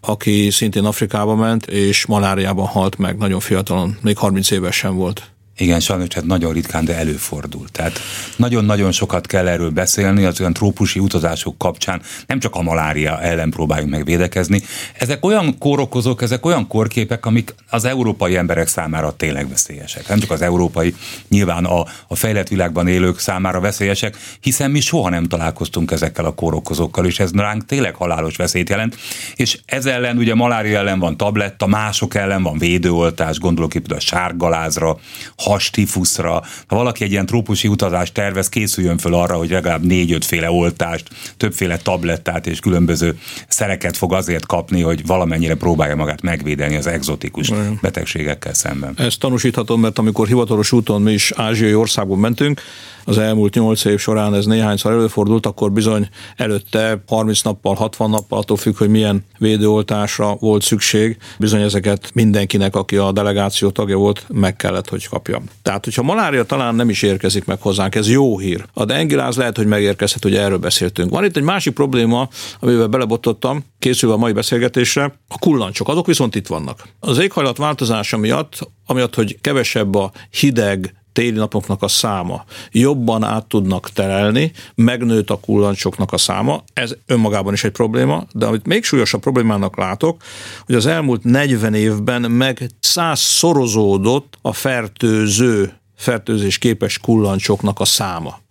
aki 0.01 0.50
szintén 0.50 0.86
Afrikába 0.86 1.36
ment, 1.36 1.65
és 1.65 2.05
maláriában 2.05 2.65
halt 2.65 2.98
meg 2.98 3.17
nagyon 3.17 3.39
fiatalon, 3.39 3.98
még 4.01 4.17
30 4.17 4.51
évesen 4.51 4.95
volt. 4.95 5.31
Igen, 5.57 5.79
sajnos 5.79 6.07
hát 6.13 6.25
nagyon 6.25 6.53
ritkán, 6.53 6.86
de 6.86 6.95
előfordul. 6.95 7.69
Tehát 7.72 8.00
nagyon-nagyon 8.36 8.91
sokat 8.91 9.27
kell 9.27 9.48
erről 9.48 9.69
beszélni 9.69 10.24
az 10.25 10.39
olyan 10.39 10.53
trópusi 10.53 11.00
utazások 11.00 11.57
kapcsán, 11.57 12.01
nem 12.27 12.39
csak 12.39 12.55
a 12.55 12.62
malária 12.62 13.22
ellen 13.22 13.50
próbáljunk 13.50 13.91
meg 13.91 14.05
védekezni. 14.05 14.62
Ezek 14.93 15.25
olyan 15.25 15.57
kórokozók, 15.57 16.22
ezek 16.22 16.45
olyan 16.45 16.67
korképek, 16.67 17.25
amik 17.25 17.55
az 17.69 17.86
európai 17.86 18.36
emberek 18.36 18.67
számára 18.67 19.15
tényleg 19.15 19.50
veszélyesek. 19.50 20.07
Nem 20.07 20.19
csak 20.19 20.31
az 20.31 20.41
európai, 20.41 20.95
nyilván 21.29 21.65
a, 21.65 21.86
a 22.07 22.15
fejlett 22.15 22.48
világban 22.48 22.88
élők 22.88 23.19
számára 23.19 23.60
veszélyesek, 23.60 24.17
hiszen 24.39 24.72
mi 24.72 24.79
soha 24.79 25.10
nem 25.10 25.24
találkoztunk 25.24 25.91
ezekkel 25.91 26.25
a 26.25 26.33
kórokozókkal, 26.33 27.05
és 27.05 27.19
ez 27.19 27.31
ránk 27.31 27.65
tényleg 27.65 27.95
halálos 27.95 28.36
veszélyt 28.36 28.69
jelent. 28.69 28.98
És 29.36 29.60
ez 29.65 29.86
ellen 29.86 30.17
ugye 30.17 30.36
malária 30.36 30.77
ellen 30.77 31.00
van 31.00 31.17
tabletta, 31.17 31.67
mások 31.67 32.15
ellen 32.15 32.43
van 32.43 32.57
védőoltás, 32.57 33.39
gondolok 33.39 33.74
itt 33.74 33.91
a 33.91 34.00
sárgalázra, 34.00 34.98
hastifuszra. 35.43 36.43
Ha 36.67 36.75
valaki 36.75 37.03
egy 37.03 37.12
ilyen 37.12 37.25
trópusi 37.25 37.67
utazást 37.67 38.13
tervez, 38.13 38.50
készüljön 38.50 38.97
föl 38.97 39.13
arra, 39.13 39.35
hogy 39.35 39.50
legalább 39.50 39.85
négy-ötféle 39.85 40.51
oltást, 40.51 41.09
többféle 41.38 41.77
tablettát 41.77 42.47
és 42.47 42.59
különböző 42.59 43.19
szereket 43.47 43.97
fog 43.97 44.13
azért 44.13 44.45
kapni, 44.45 44.81
hogy 44.81 45.05
valamennyire 45.05 45.55
próbálja 45.55 45.95
magát 45.95 46.21
megvédeni 46.21 46.75
az 46.75 46.88
egzotikus 46.88 47.51
betegségekkel 47.81 48.53
szemben. 48.53 48.93
Ezt 48.97 49.19
tanúsíthatom, 49.19 49.81
mert 49.81 50.00
amikor 50.00 50.27
hivatalos 50.27 50.71
úton 50.71 51.01
mi 51.01 51.12
is 51.12 51.31
ázsiai 51.35 51.75
országban 51.75 52.19
mentünk, 52.19 52.62
az 53.05 53.17
elmúlt 53.17 53.53
nyolc 53.53 53.86
év 53.86 54.00
során 54.00 54.36
ez 54.36 54.45
néhányszor 54.45 54.91
előfordult, 54.91 55.45
akkor 55.45 55.72
bizony 55.72 56.07
előtte 56.36 57.03
30 57.07 57.41
nappal, 57.41 57.75
60 57.75 58.10
nappal, 58.10 58.39
attól 58.39 58.57
függ, 58.57 58.77
hogy 58.77 58.89
milyen 58.89 59.25
védőoltásra 59.38 60.36
volt 60.39 60.62
szükség, 60.62 61.17
bizony 61.39 61.62
ezeket 61.62 62.12
mindenkinek, 62.13 62.75
aki 62.75 62.98
a 62.98 63.12
delegáció 63.12 63.69
tagja 63.69 63.98
volt, 63.98 64.25
meg 64.27 64.55
kellett, 64.55 64.89
hogy 64.89 65.07
kapja. 65.07 65.41
Tehát, 65.62 65.83
hogyha 65.83 66.03
malária 66.03 66.43
talán 66.43 66.75
nem 66.75 66.89
is 66.89 67.01
érkezik 67.01 67.45
meg 67.45 67.62
hozzánk, 67.62 67.95
ez 67.95 68.10
jó 68.10 68.39
hír. 68.39 68.65
A 68.74 68.86
dengiláz 68.86 69.36
lehet, 69.36 69.57
hogy 69.57 69.67
megérkezhet, 69.67 70.24
hogy 70.24 70.36
erről 70.36 70.57
beszéltünk. 70.57 71.10
Van 71.10 71.25
itt 71.25 71.38
egy 71.38 71.43
másik 71.43 71.74
probléma, 71.74 72.29
amivel 72.60 72.88
belebotottam, 72.88 73.65
készülve 73.79 74.15
a 74.15 74.17
mai 74.17 74.31
beszélgetésre, 74.31 75.03
a 75.27 75.39
kullancsok, 75.39 75.89
azok 75.89 76.05
viszont 76.05 76.36
itt 76.36 76.48
vannak. 76.48 76.88
Az 77.00 77.17
éghajlat 77.17 77.57
változása 77.57 78.17
miatt, 78.17 78.67
amiatt, 78.86 79.15
hogy 79.15 79.38
kevesebb 79.41 79.95
a 79.95 80.12
hideg, 80.39 81.02
téli 81.13 81.38
napoknak 81.38 81.82
a 81.82 81.88
száma 81.88 82.43
jobban 82.72 83.24
át 83.24 83.46
tudnak 83.46 83.89
terelni, 83.89 84.51
megnőtt 84.75 85.29
a 85.29 85.39
kullancsoknak 85.39 86.12
a 86.12 86.17
száma, 86.17 86.63
ez 86.74 86.96
önmagában 87.05 87.53
is 87.53 87.63
egy 87.63 87.72
probléma, 87.72 88.25
de 88.34 88.46
amit 88.46 88.65
még 88.65 88.84
súlyosabb 88.84 89.22
problémának 89.22 89.77
látok, 89.77 90.22
hogy 90.65 90.75
az 90.75 90.86
elmúlt 90.86 91.24
40 91.24 91.74
évben 91.74 92.22
meg 92.32 92.70
százszorozódott 92.79 94.38
a 94.41 94.53
fertőző 94.53 95.74
fertőzés 95.96 96.58
képes 96.58 97.00
kullancsoknak 97.00 97.79
a 97.79 97.86
száma. 97.86 98.42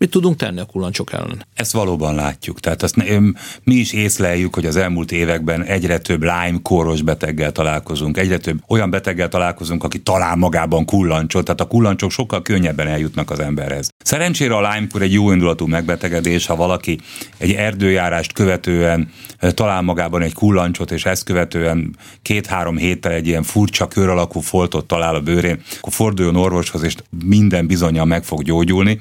Mit 0.00 0.10
tudunk 0.10 0.36
tenni 0.36 0.60
a 0.60 0.64
kullancsok 0.64 1.12
ellen? 1.12 1.46
Ezt 1.54 1.72
valóban 1.72 2.14
látjuk. 2.14 2.60
Tehát 2.60 2.82
azt 2.82 2.96
mi 3.64 3.74
is 3.74 3.92
észleljük, 3.92 4.54
hogy 4.54 4.66
az 4.66 4.76
elmúlt 4.76 5.12
években 5.12 5.64
egyre 5.64 5.98
több 5.98 6.22
Lyme 6.22 6.58
kóros 6.62 7.02
beteggel 7.02 7.52
találkozunk, 7.52 8.16
egyre 8.16 8.38
több 8.38 8.62
olyan 8.68 8.90
beteggel 8.90 9.28
találkozunk, 9.28 9.84
aki 9.84 9.98
talál 9.98 10.36
magában 10.36 10.84
kullancsot, 10.84 11.44
tehát 11.44 11.60
a 11.60 11.66
kullancsok 11.66 12.10
sokkal 12.10 12.42
könnyebben 12.42 12.86
eljutnak 12.86 13.30
az 13.30 13.40
emberhez. 13.40 13.88
Szerencsére 14.04 14.56
a 14.56 14.74
Lyme 14.74 15.04
egy 15.04 15.12
jó 15.12 15.32
indulatú 15.32 15.66
megbetegedés, 15.66 16.46
ha 16.46 16.56
valaki 16.56 16.98
egy 17.38 17.52
erdőjárást 17.52 18.32
követően 18.32 19.10
talál 19.54 19.82
magában 19.82 20.22
egy 20.22 20.34
kullancsot, 20.34 20.90
és 20.90 21.04
ezt 21.04 21.24
követően 21.24 21.96
két-három 22.22 22.76
héttel 22.76 23.12
egy 23.12 23.26
ilyen 23.26 23.42
furcsa 23.42 23.88
kör 23.88 24.08
alakú 24.08 24.40
foltot 24.40 24.86
talál 24.86 25.14
a 25.14 25.20
bőrén, 25.20 25.62
akkor 25.78 25.92
forduljon 25.92 26.36
orvoshoz, 26.36 26.82
és 26.82 26.94
minden 27.24 27.66
bizonyal 27.66 28.04
meg 28.04 28.24
fog 28.24 28.42
gyógyulni 28.42 29.00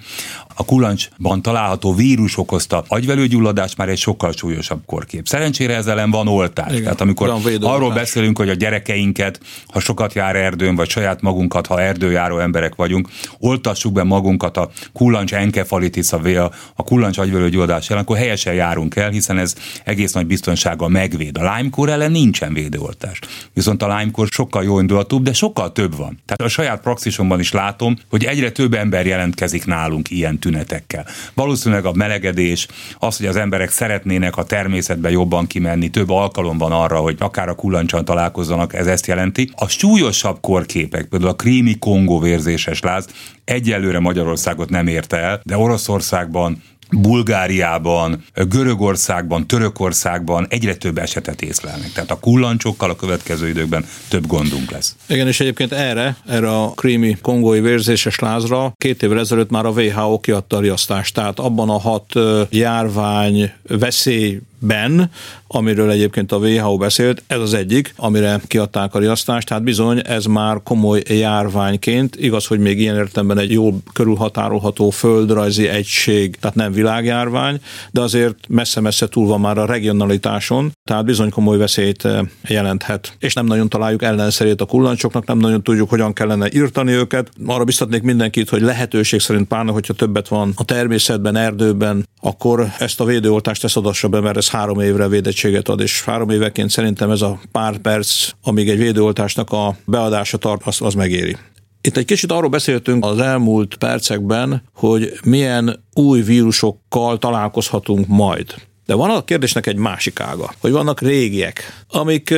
a 0.60 0.66
kulancsban 0.66 1.42
található 1.42 1.94
vírus 1.94 2.38
okozta 2.38 2.84
agyvelőgyulladás 2.88 3.76
már 3.76 3.90
egy 3.90 3.98
sokkal 3.98 4.32
súlyosabb 4.32 4.82
korkép. 4.86 5.28
Szerencsére 5.28 5.76
ezzel 5.76 6.00
ellen 6.00 6.12
van 6.12 6.28
oltás. 6.28 6.72
Igen, 6.72 6.84
Tehát 6.84 7.02
amikor 7.02 7.34
arról 7.62 7.94
beszélünk, 7.94 8.38
hogy 8.38 8.50
a 8.50 8.54
gyerekeinket, 8.54 9.40
ha 9.68 9.80
sokat 9.80 10.14
jár 10.14 10.36
erdőn, 10.36 10.76
vagy 10.76 10.90
saját 10.90 11.22
magunkat, 11.22 11.68
ha 11.68 11.82
erdőjáró 11.82 12.40
emberek 12.40 12.76
vagyunk, 12.76 13.10
oltassuk 13.40 13.94
be 13.94 14.04
magunkat 14.04 14.58
a 14.58 14.70
kullancs 14.94 15.34
enkefalitis, 15.34 16.12
a, 16.12 16.52
a 16.76 16.84
kullancs 16.84 17.18
agyvelőgyulladás 17.18 17.90
ellen, 17.90 18.04
akkor 18.04 18.18
helyesen 18.18 18.54
járunk 18.54 18.96
el, 18.96 19.10
hiszen 19.10 19.38
ez 19.38 19.56
egész 19.84 20.14
nagy 20.14 20.28
biztonsággal 20.28 20.90
megvéd. 20.90 21.38
A 21.38 21.42
Lyme-kór 21.42 21.90
ellen 21.90 22.12
nincsen 22.12 22.54
védőoltás. 22.54 23.20
Viszont 23.54 23.84
a 23.84 23.98
Lyme-kór 23.98 24.28
sokkal 24.28 24.64
jó 24.64 24.80
indulatúbb, 24.80 25.24
de 25.24 25.34
sokkal 25.34 25.72
több 25.72 25.96
van. 25.96 26.20
Tehát 26.26 26.42
a 26.42 26.48
saját 26.48 26.82
praxisomban 26.82 27.40
is 27.40 27.52
látom, 27.52 27.98
hogy 28.10 28.24
egyre 28.24 28.52
több 28.52 28.74
ember 28.74 29.06
jelentkezik 29.06 29.66
nálunk 29.66 30.10
ilyen 30.10 30.40
tünet 30.40 30.49
tünetekkel. 30.50 31.06
Valószínűleg 31.34 31.86
a 31.86 31.94
melegedés, 31.94 32.68
az, 33.00 33.18
hogy 33.18 33.26
az 33.26 33.36
emberek 33.36 33.72
szeretnének 33.72 34.38
a 34.38 34.44
természetbe 34.44 35.10
jobban 35.10 35.48
kimenni, 35.48 35.90
több 35.90 36.10
alkalom 36.10 36.58
van 36.58 36.72
arra, 36.72 37.00
hogy 37.00 37.16
akár 37.20 37.50
a 37.50 37.56
kullancsan 37.56 38.06
találkozzanak, 38.06 38.74
ez 38.74 38.88
ezt 38.88 39.08
jelenti. 39.08 39.52
A 39.56 39.68
súlyosabb 39.68 40.38
korképek, 40.42 41.06
például 41.06 41.32
a 41.32 41.36
krími 41.36 41.78
Kongó 41.80 42.20
vérzéses 42.20 42.80
láz, 42.80 43.08
egyelőre 43.46 44.00
Magyarországot 44.00 44.70
nem 44.70 44.88
érte 44.88 45.18
el, 45.18 45.42
de 45.44 45.58
Oroszországban 45.58 46.64
Bulgáriában, 46.92 48.24
Görögországban, 48.34 49.48
Törökországban 49.48 50.46
egyre 50.50 50.76
több 50.76 50.98
esetet 50.98 51.42
észlelnek. 51.42 51.92
Tehát 51.92 52.12
a 52.12 52.20
kullancsokkal 52.20 52.90
a 52.90 52.96
következő 52.96 53.48
időkben 53.48 53.86
több 54.08 54.28
gondunk 54.28 54.72
lesz. 54.72 54.96
Igen, 55.08 55.28
és 55.28 55.40
egyébként 55.40 55.72
erre, 55.72 56.18
erre 56.28 56.50
a 56.50 56.72
krími 56.72 57.18
kongói 57.22 57.60
vérzéses 57.60 58.20
lázra 58.20 58.74
két 58.78 59.04
évvel 59.04 59.20
ezelőtt 59.20 59.50
már 59.50 59.66
a 59.66 59.70
WHO 59.70 60.20
kiadta 60.20 60.58
a 60.58 60.60
riasztást. 60.60 61.14
Tehát 61.14 61.40
abban 61.40 61.70
a 61.70 61.80
hat 61.80 62.14
járvány 62.50 63.52
veszély 63.68 64.40
ben, 64.60 65.12
amiről 65.48 65.92
egyébként 65.92 66.32
a 66.32 66.38
WHO 66.38 66.78
beszélt, 66.78 67.24
ez 67.28 67.40
az 67.40 67.54
egyik, 67.54 67.94
amire 67.96 68.42
kiadták 68.48 68.96
a 68.96 69.00
riasztást, 69.00 69.48
tehát 69.48 69.64
bizony 69.64 70.02
ez 70.06 70.26
már 70.26 70.58
komoly 70.64 71.02
járványként, 71.08 72.16
igaz, 72.16 72.46
hogy 72.46 72.60
még 72.60 72.80
ilyen 72.80 72.96
értelemben 72.96 73.38
egy 73.38 73.52
jól 73.52 73.78
körülhatárolható 73.94 74.90
földrajzi 74.90 75.68
egység, 75.68 76.36
tehát 76.36 76.56
nem 76.56 76.72
világjárvány, 76.72 77.62
de 77.92 78.02
azért 78.02 78.36
messze-messze 78.48 79.08
túl 79.08 79.28
van 79.28 79.40
már 79.40 79.58
a 79.58 79.66
regionalitáson, 79.66 80.72
tehát 80.84 81.06
bizony 81.06 81.30
komoly 81.30 81.58
veszélyt 81.58 82.06
eh, 82.06 82.20
jelenthet. 82.48 83.16
És 83.20 83.34
nem 83.34 83.46
nagyon 83.46 83.70
találjuk 83.70 84.04
ellenszerét 84.04 84.62
a 84.62 84.66
kullancsoknak, 84.66 85.26
nem 85.26 85.38
nagyon 85.38 85.64
tudjuk, 85.64 85.90
hogyan 85.90 86.14
kellene 86.14 86.50
írtani 86.54 86.92
őket. 86.92 87.30
Arra 87.46 87.64
biztatnék 87.64 88.02
mindenkit, 88.02 88.50
hogy 88.50 88.62
lehetőség 88.62 89.20
szerint 89.20 89.48
pláne, 89.48 89.72
hogyha 89.72 89.94
többet 89.94 90.28
van 90.28 90.54
a 90.56 90.66
természetben, 90.66 91.36
erdőben, 91.36 92.08
akkor 92.22 92.68
ezt 92.80 93.00
a 93.00 93.06
védőoltást 93.06 93.64
ezt 93.64 93.78
adassa 93.78 94.08
be, 94.08 94.20
mert 94.20 94.38
ez 94.38 94.49
három 94.50 94.80
évre 94.80 95.08
védettséget 95.08 95.70
ad, 95.70 95.80
és 95.80 96.04
három 96.04 96.30
éveként 96.30 96.70
szerintem 96.70 97.12
ez 97.12 97.22
a 97.22 97.40
pár 97.52 97.78
perc, 97.78 98.30
amíg 98.44 98.70
egy 98.70 98.78
védőoltásnak 98.78 99.52
a 99.52 99.76
beadása 99.86 100.38
tart, 100.38 100.62
az, 100.66 100.82
az 100.82 100.94
megéri. 100.94 101.38
Itt 101.82 101.98
egy 101.98 102.06
kicsit 102.06 102.32
arról 102.32 102.50
beszéltünk 102.50 103.06
az 103.06 103.20
elmúlt 103.20 103.76
percekben, 103.76 104.64
hogy 104.74 105.20
milyen 105.24 105.84
új 105.94 106.22
vírusokkal 106.22 107.18
találkozhatunk 107.18 108.08
majd. 108.08 108.54
De 108.86 108.94
van 108.94 109.10
a 109.10 109.24
kérdésnek 109.24 109.68
egy 109.68 109.76
másik 109.76 110.20
ága, 110.20 110.54
hogy 110.60 110.72
vannak 110.72 111.02
régiek, 111.02 111.84
amik 111.90 112.34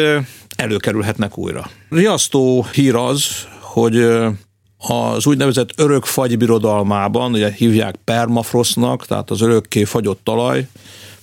előkerülhetnek 0.56 1.38
újra. 1.38 1.70
Riasztó 1.90 2.66
hír 2.74 2.96
az, 2.96 3.26
hogy 3.60 4.08
az 4.78 5.26
úgynevezett 5.26 5.70
örök 5.76 6.06
fagybirodalmában, 6.06 7.34
ugye 7.34 7.52
hívják 7.52 7.96
permafrostnak, 8.04 9.06
tehát 9.06 9.30
az 9.32 9.42
örökké 9.42 9.84
fagyott 9.84 10.20
talaj, 10.24 10.68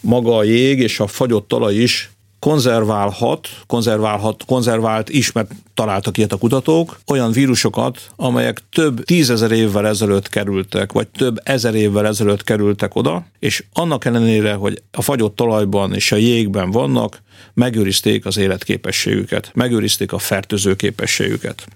maga 0.01 0.37
a 0.37 0.43
jég 0.43 0.79
és 0.79 1.01
a 1.01 1.07
fagyott 1.07 1.49
talaj 1.49 1.75
is 1.75 2.11
konzerválhat, 2.39 3.49
konzerválhat, 3.67 4.45
konzervált 4.47 5.09
is, 5.09 5.33
mert 5.33 5.51
találtak 5.75 6.19
ilyet 6.19 6.33
a 6.33 6.37
kutatók, 6.37 7.01
olyan 7.07 7.33
vírusokat, 7.33 8.01
amelyek 8.17 8.63
több 8.73 9.05
tízezer 9.05 9.51
évvel 9.51 9.87
ezelőtt 9.87 10.29
kerültek, 10.29 10.93
vagy 10.93 11.09
több 11.09 11.41
ezer 11.43 11.75
évvel 11.75 12.07
ezelőtt 12.07 12.45
kerültek 12.45 12.95
oda, 12.95 13.27
és 13.39 13.65
annak 13.73 14.05
ellenére, 14.05 14.55
hogy 14.55 14.83
a 14.93 15.03
fagyott 15.03 15.37
talajban 15.37 15.95
és 15.95 16.13
a 16.13 16.17
jégben 16.17 16.71
vannak, 16.71 17.23
megőrizték 17.55 18.27
az 18.27 18.37
életképességüket, 18.37 19.51
megőrizték 19.55 20.13
a 20.13 20.19
fertőző 20.19 20.77
képességüket. 20.77 21.67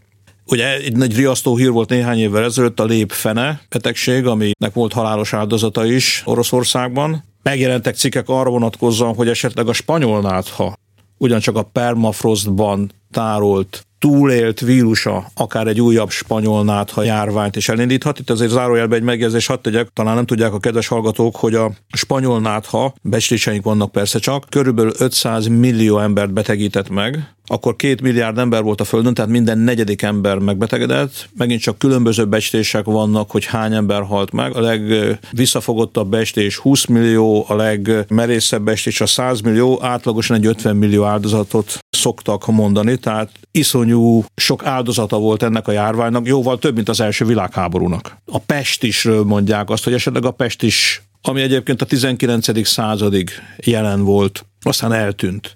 Ugye 0.46 0.74
egy 0.74 0.96
nagy 0.96 1.16
riasztó 1.16 1.56
hír 1.56 1.70
volt 1.70 1.88
néhány 1.88 2.18
évvel 2.18 2.44
ezelőtt 2.44 2.80
a 2.80 2.84
lépfene 2.84 3.62
betegség, 3.68 4.26
aminek 4.26 4.72
volt 4.72 4.92
halálos 4.92 5.32
áldozata 5.32 5.84
is 5.86 6.22
Oroszországban. 6.24 7.24
Megjelentek 7.42 7.94
cikkek 7.94 8.28
arra 8.28 8.50
vonatkozóan, 8.50 9.14
hogy 9.14 9.28
esetleg 9.28 9.68
a 9.68 9.72
spanyol 9.72 10.20
nátha 10.20 10.74
ugyancsak 11.18 11.56
a 11.56 11.62
permafrostban 11.62 12.90
tárolt 13.12 13.86
túlélt 14.02 14.60
vírusa 14.60 15.26
akár 15.34 15.66
egy 15.66 15.80
újabb 15.80 16.10
spanyol 16.10 16.64
nátha 16.64 17.02
járványt 17.02 17.56
is 17.56 17.68
elindíthat. 17.68 18.18
Itt 18.18 18.30
azért 18.30 18.50
zárójelben 18.50 18.98
egy 18.98 19.04
megjegyzés 19.04 19.46
hadd 19.46 19.62
tegyek, 19.62 19.88
talán 19.92 20.14
nem 20.14 20.26
tudják 20.26 20.52
a 20.52 20.58
kedves 20.58 20.86
hallgatók, 20.86 21.36
hogy 21.36 21.54
a 21.54 21.72
spanyol 21.92 22.40
nátha, 22.40 22.94
becsléseink 23.02 23.64
vannak 23.64 23.92
persze 23.92 24.18
csak, 24.18 24.44
körülbelül 24.48 24.92
500 24.98 25.46
millió 25.46 25.98
embert 25.98 26.32
betegített 26.32 26.88
meg, 26.88 27.34
akkor 27.46 27.76
két 27.76 28.00
milliárd 28.00 28.38
ember 28.38 28.62
volt 28.62 28.80
a 28.80 28.84
Földön, 28.84 29.14
tehát 29.14 29.30
minden 29.30 29.58
negyedik 29.58 30.02
ember 30.02 30.38
megbetegedett. 30.38 31.28
Megint 31.36 31.60
csak 31.60 31.78
különböző 31.78 32.26
becslések 32.26 32.84
vannak, 32.84 33.30
hogy 33.30 33.44
hány 33.44 33.74
ember 33.74 34.02
halt 34.02 34.32
meg. 34.32 34.56
A 34.56 34.60
legvisszafogottabb 34.60 36.10
becslés 36.10 36.56
20 36.56 36.84
millió, 36.84 37.44
a 37.48 37.54
legmerészebb 37.54 38.62
becslés 38.62 39.00
a 39.00 39.06
100 39.06 39.40
millió, 39.40 39.78
átlagosan 39.82 40.36
egy 40.36 40.46
50 40.46 40.76
millió 40.76 41.04
áldozatot 41.04 41.78
szoktak 41.90 42.46
mondani, 42.46 42.96
tehát 43.02 43.30
iszonyú 43.50 44.24
sok 44.34 44.66
áldozata 44.66 45.18
volt 45.18 45.42
ennek 45.42 45.68
a 45.68 45.72
járványnak, 45.72 46.26
jóval 46.26 46.58
több, 46.58 46.74
mint 46.74 46.88
az 46.88 47.00
első 47.00 47.24
világháborúnak. 47.24 48.16
A 48.26 48.38
Pest 48.38 48.82
is 48.82 49.08
mondják 49.24 49.70
azt, 49.70 49.84
hogy 49.84 49.92
esetleg 49.92 50.24
a 50.24 50.30
Pest 50.30 50.62
is, 50.62 51.02
ami 51.22 51.40
egyébként 51.40 51.82
a 51.82 51.84
19. 51.84 52.66
századig 52.66 53.30
jelen 53.56 54.04
volt, 54.04 54.46
aztán 54.62 54.92
eltűnt, 54.92 55.54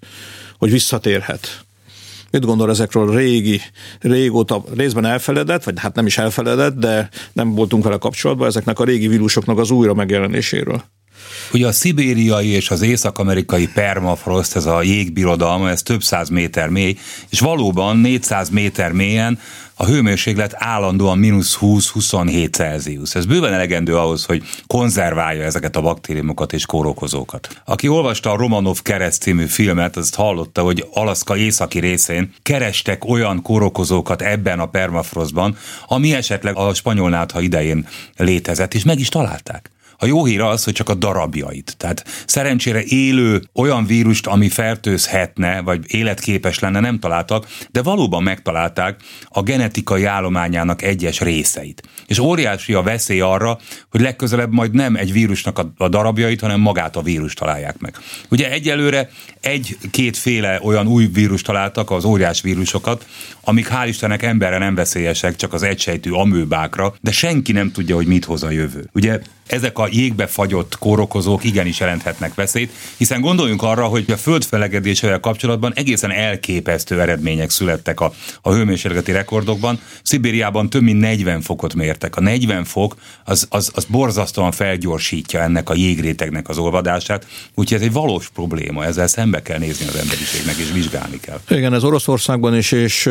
hogy 0.58 0.70
visszatérhet. 0.70 1.64
Mit 2.30 2.44
gondol 2.44 2.70
ezekről 2.70 3.14
régi, 3.14 3.60
régóta 4.00 4.64
részben 4.76 5.04
elfeledett, 5.04 5.64
vagy 5.64 5.78
hát 5.78 5.94
nem 5.94 6.06
is 6.06 6.18
elfeledett, 6.18 6.74
de 6.78 7.08
nem 7.32 7.54
voltunk 7.54 7.84
vele 7.84 7.96
kapcsolatban, 7.96 8.46
ezeknek 8.46 8.78
a 8.78 8.84
régi 8.84 9.08
vírusoknak 9.08 9.58
az 9.58 9.70
újra 9.70 9.94
megjelenéséről? 9.94 10.84
Ugye 11.52 11.66
a 11.66 11.72
szibériai 11.72 12.48
és 12.48 12.70
az 12.70 12.82
észak-amerikai 12.82 13.68
permafrost, 13.68 14.56
ez 14.56 14.66
a 14.66 14.82
jégbirodalma, 14.82 15.70
ez 15.70 15.82
több 15.82 16.02
száz 16.02 16.28
méter 16.28 16.68
mély, 16.68 16.96
és 17.28 17.40
valóban 17.40 17.96
400 17.96 18.48
méter 18.48 18.92
mélyen 18.92 19.38
a 19.78 19.84
hőmérséklet 19.84 20.54
állandóan 20.56 21.18
mínusz 21.18 21.58
20-27 21.60 22.52
Celsius. 22.52 23.14
Ez 23.14 23.26
bőven 23.26 23.52
elegendő 23.52 23.96
ahhoz, 23.96 24.24
hogy 24.24 24.42
konzerválja 24.66 25.42
ezeket 25.44 25.76
a 25.76 25.80
baktériumokat 25.80 26.52
és 26.52 26.66
kórokozókat. 26.66 27.62
Aki 27.64 27.88
olvasta 27.88 28.30
a 28.30 28.36
Romanov 28.36 28.82
kereszt 28.82 29.22
című 29.22 29.44
filmet, 29.44 29.96
azt 29.96 30.14
hallotta, 30.14 30.62
hogy 30.62 30.86
Alaszka 30.92 31.36
északi 31.36 31.78
részén 31.78 32.32
kerestek 32.42 33.04
olyan 33.04 33.42
kórokozókat 33.42 34.22
ebben 34.22 34.60
a 34.60 34.66
permafrostban, 34.66 35.56
ami 35.86 36.14
esetleg 36.14 36.56
a 36.56 36.74
spanyol 36.74 37.10
nátha 37.10 37.40
idején 37.40 37.86
létezett, 38.16 38.74
és 38.74 38.84
meg 38.84 38.98
is 38.98 39.08
találták. 39.08 39.70
A 39.98 40.06
jó 40.06 40.24
hír 40.24 40.40
az, 40.40 40.64
hogy 40.64 40.72
csak 40.72 40.88
a 40.88 40.94
darabjait. 40.94 41.74
Tehát 41.78 42.04
szerencsére 42.26 42.82
élő 42.82 43.42
olyan 43.54 43.86
vírust, 43.86 44.26
ami 44.26 44.48
fertőzhetne, 44.48 45.60
vagy 45.60 45.84
életképes 45.86 46.58
lenne, 46.58 46.80
nem 46.80 46.98
találtak, 46.98 47.46
de 47.70 47.82
valóban 47.82 48.22
megtalálták 48.22 49.00
a 49.28 49.42
genetikai 49.42 50.04
állományának 50.04 50.82
egyes 50.82 51.20
részeit. 51.20 51.82
És 52.06 52.18
óriási 52.18 52.72
a 52.72 52.82
veszély 52.82 53.20
arra, 53.20 53.58
hogy 53.90 54.00
legközelebb 54.00 54.52
majd 54.52 54.74
nem 54.74 54.96
egy 54.96 55.12
vírusnak 55.12 55.58
a, 55.76 55.88
darabjait, 55.88 56.40
hanem 56.40 56.60
magát 56.60 56.96
a 56.96 57.02
vírust 57.02 57.38
találják 57.38 57.78
meg. 57.78 57.94
Ugye 58.28 58.50
egyelőre 58.50 59.08
egy-kétféle 59.40 60.60
olyan 60.62 60.86
új 60.86 61.06
vírus 61.06 61.42
találtak, 61.42 61.90
az 61.90 62.04
óriás 62.04 62.40
vírusokat, 62.40 63.06
amik 63.40 63.68
hál' 63.70 63.86
Istennek 63.88 64.22
emberre 64.22 64.58
nem 64.58 64.74
veszélyesek, 64.74 65.36
csak 65.36 65.52
az 65.52 65.62
egysejtű 65.62 66.10
amőbákra, 66.10 66.94
de 67.00 67.10
senki 67.10 67.52
nem 67.52 67.72
tudja, 67.72 67.94
hogy 67.94 68.06
mit 68.06 68.24
hoz 68.24 68.42
a 68.42 68.50
jövő. 68.50 68.88
Ugye 68.92 69.20
ezek 69.46 69.78
a 69.78 69.85
jégbe 69.90 70.26
fagyott 70.26 70.78
kórokozók 70.78 71.44
igenis 71.44 71.80
jelenthetnek 71.80 72.34
veszélyt, 72.34 72.72
hiszen 72.96 73.20
gondoljunk 73.20 73.62
arra, 73.62 73.84
hogy 73.84 74.04
a 74.10 74.16
föld 74.16 74.44
kapcsolatban 75.20 75.72
egészen 75.74 76.10
elképesztő 76.10 77.00
eredmények 77.00 77.50
születtek 77.50 78.00
a, 78.00 78.12
a 78.42 78.52
hőmérsékleti 78.52 79.12
rekordokban. 79.12 79.80
Szibériában 80.02 80.70
több 80.70 80.82
mint 80.82 81.00
40 81.00 81.40
fokot 81.40 81.74
mértek. 81.74 82.16
A 82.16 82.20
40 82.20 82.64
fok 82.64 82.96
az, 83.24 83.46
az, 83.50 83.70
az 83.74 83.84
borzasztóan 83.84 84.52
felgyorsítja 84.52 85.40
ennek 85.40 85.70
a 85.70 85.74
jégrétegnek 85.74 86.48
az 86.48 86.58
olvadását, 86.58 87.26
úgyhogy 87.54 87.78
ez 87.78 87.84
egy 87.84 87.92
valós 87.92 88.28
probléma, 88.28 88.84
ezzel 88.84 89.06
szembe 89.06 89.42
kell 89.42 89.58
nézni 89.58 89.86
az 89.86 89.96
emberiségnek, 89.96 90.56
és 90.56 90.72
vizsgálni 90.72 91.20
kell. 91.20 91.40
Igen, 91.48 91.74
ez 91.74 91.84
Oroszországban 91.84 92.56
is, 92.56 92.72
és 92.72 93.10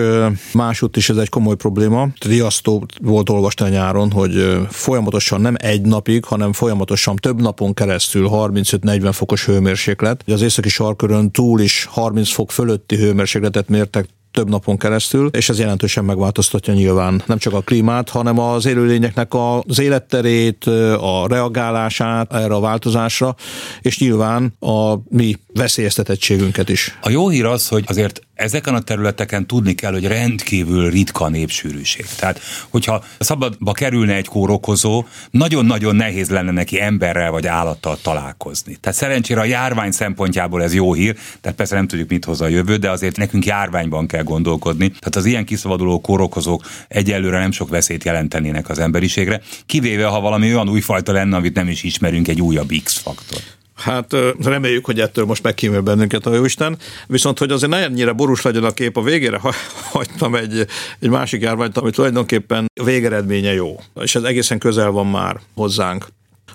másútt 0.54 0.98
is 0.98 1.10
ez 1.10 1.18
egy 1.18 1.30
komoly 1.30 1.56
probléma. 1.56 2.08
Riasztó 2.20 2.86
volt 3.02 3.30
olvasni 3.30 3.66
a 3.66 3.70
nyáron, 3.70 4.12
hogy 4.12 4.58
folyamatosan 4.70 5.42
nem 5.42 5.56
egy 5.58 5.82
napig, 5.82 6.26
hanem 6.26 6.54
folyamatosan 6.66 7.16
több 7.16 7.42
napon 7.42 7.74
keresztül 7.74 8.30
35-40 8.32 9.10
fokos 9.14 9.46
hőmérséklet. 9.46 10.24
Az 10.28 10.42
északi 10.42 10.70
sarkörön 10.70 11.32
túl 11.32 11.62
is 11.62 11.86
30 11.90 12.30
fok 12.30 12.52
fölötti 12.52 12.96
hőmérsékletet 12.96 13.70
mértek 13.70 14.08
több 14.32 14.50
napon 14.50 14.78
keresztül, 14.78 15.28
és 15.28 15.50
ez 15.50 15.60
jelentősen 15.60 16.06
megváltoztatja 16.06 16.74
nyilván 16.74 17.24
nem 17.26 17.38
csak 17.38 17.54
a 17.54 17.62
klímát, 17.62 18.10
hanem 18.10 18.40
az 18.40 18.66
élőlényeknek 18.66 19.34
az 19.34 19.80
életterét, 19.80 20.64
a 21.00 21.28
reagálását 21.28 22.34
erre 22.34 22.54
a 22.54 22.60
változásra, 22.60 23.36
és 23.82 24.00
nyilván 24.00 24.54
a 24.60 24.96
mi 25.10 25.36
veszélyeztetettségünket 25.54 26.70
is. 26.70 26.98
A 27.02 27.10
jó 27.10 27.30
hír 27.30 27.46
az, 27.46 27.68
hogy 27.68 27.84
azért 27.88 28.22
ezeken 28.36 28.74
a 28.74 28.82
területeken 28.82 29.48
tudni 29.48 29.74
kell, 29.74 29.92
hogy 29.92 30.08
rendkívül 30.08 30.90
ritka 30.90 31.30
népsűrűség. 31.30 32.06
Tehát, 32.20 32.40
hogyha 32.70 33.04
szabadba 33.20 33.72
kerülne 33.72 34.14
egy 34.14 34.28
kórokozó, 34.28 35.06
nagyon-nagyon 35.32 35.96
nehéz 35.96 36.30
lenne 36.30 36.52
neki 36.52 36.82
emberrel 36.82 37.32
vagy 37.32 37.48
állattal 37.48 37.98
találkozni. 38.02 38.78
Tehát 38.82 38.98
szerencsére 38.98 39.40
a 39.40 39.46
járvány 39.46 39.92
szempontjából 39.92 40.64
ez 40.64 40.74
jó 40.74 40.94
hír, 40.94 41.16
tehát 41.42 41.58
persze 41.58 41.76
nem 41.76 41.88
tudjuk, 41.88 42.10
mit 42.10 42.26
hoz 42.26 42.42
a 42.42 42.48
jövő, 42.48 42.76
de 42.76 42.90
azért 42.90 43.18
nekünk 43.18 43.46
járványban 43.46 44.08
kell 44.08 44.24
gondolkodni. 44.24 44.88
Tehát 44.88 45.16
az 45.16 45.26
ilyen 45.26 45.46
kiszabaduló 45.46 46.02
kórokozók 46.02 46.64
egyelőre 46.88 47.40
nem 47.40 47.52
sok 47.52 47.70
veszélyt 47.70 48.04
jelentenének 48.04 48.70
az 48.70 48.80
emberiségre, 48.80 49.42
kivéve 49.66 50.06
ha 50.06 50.20
valami 50.20 50.54
olyan 50.54 50.70
újfajta 50.70 51.12
lenne, 51.12 51.36
amit 51.36 51.56
nem 51.56 51.68
is 51.68 51.84
ismerünk, 51.84 52.28
egy 52.28 52.42
újabb 52.42 52.72
X-faktor. 52.84 53.40
Hát 53.76 54.16
reméljük, 54.44 54.86
hogy 54.86 55.00
ettől 55.00 55.26
most 55.26 55.44
megkímél 55.44 55.82
bennünket 55.82 56.26
a 56.26 56.34
Jóisten, 56.34 56.78
viszont 57.08 57.40
hogy 57.40 57.52
azért 57.52 57.72
ne 57.72 57.84
ennyire 57.84 58.12
borús 58.12 58.42
legyen 58.42 58.64
a 58.64 58.72
kép, 58.72 58.98
a 58.98 59.02
végére 59.02 59.40
hagytam 59.92 60.36
egy, 60.36 60.68
egy 61.00 61.10
másik 61.10 61.42
járványt, 61.42 61.78
ami 61.78 61.92
tulajdonképpen 61.92 62.66
végeredménye 62.84 63.54
jó, 63.54 63.80
és 64.02 64.16
ez 64.16 64.24
egészen 64.24 64.60
közel 64.60 64.90
van 64.90 65.08
már 65.08 65.40
hozzánk 65.54 66.06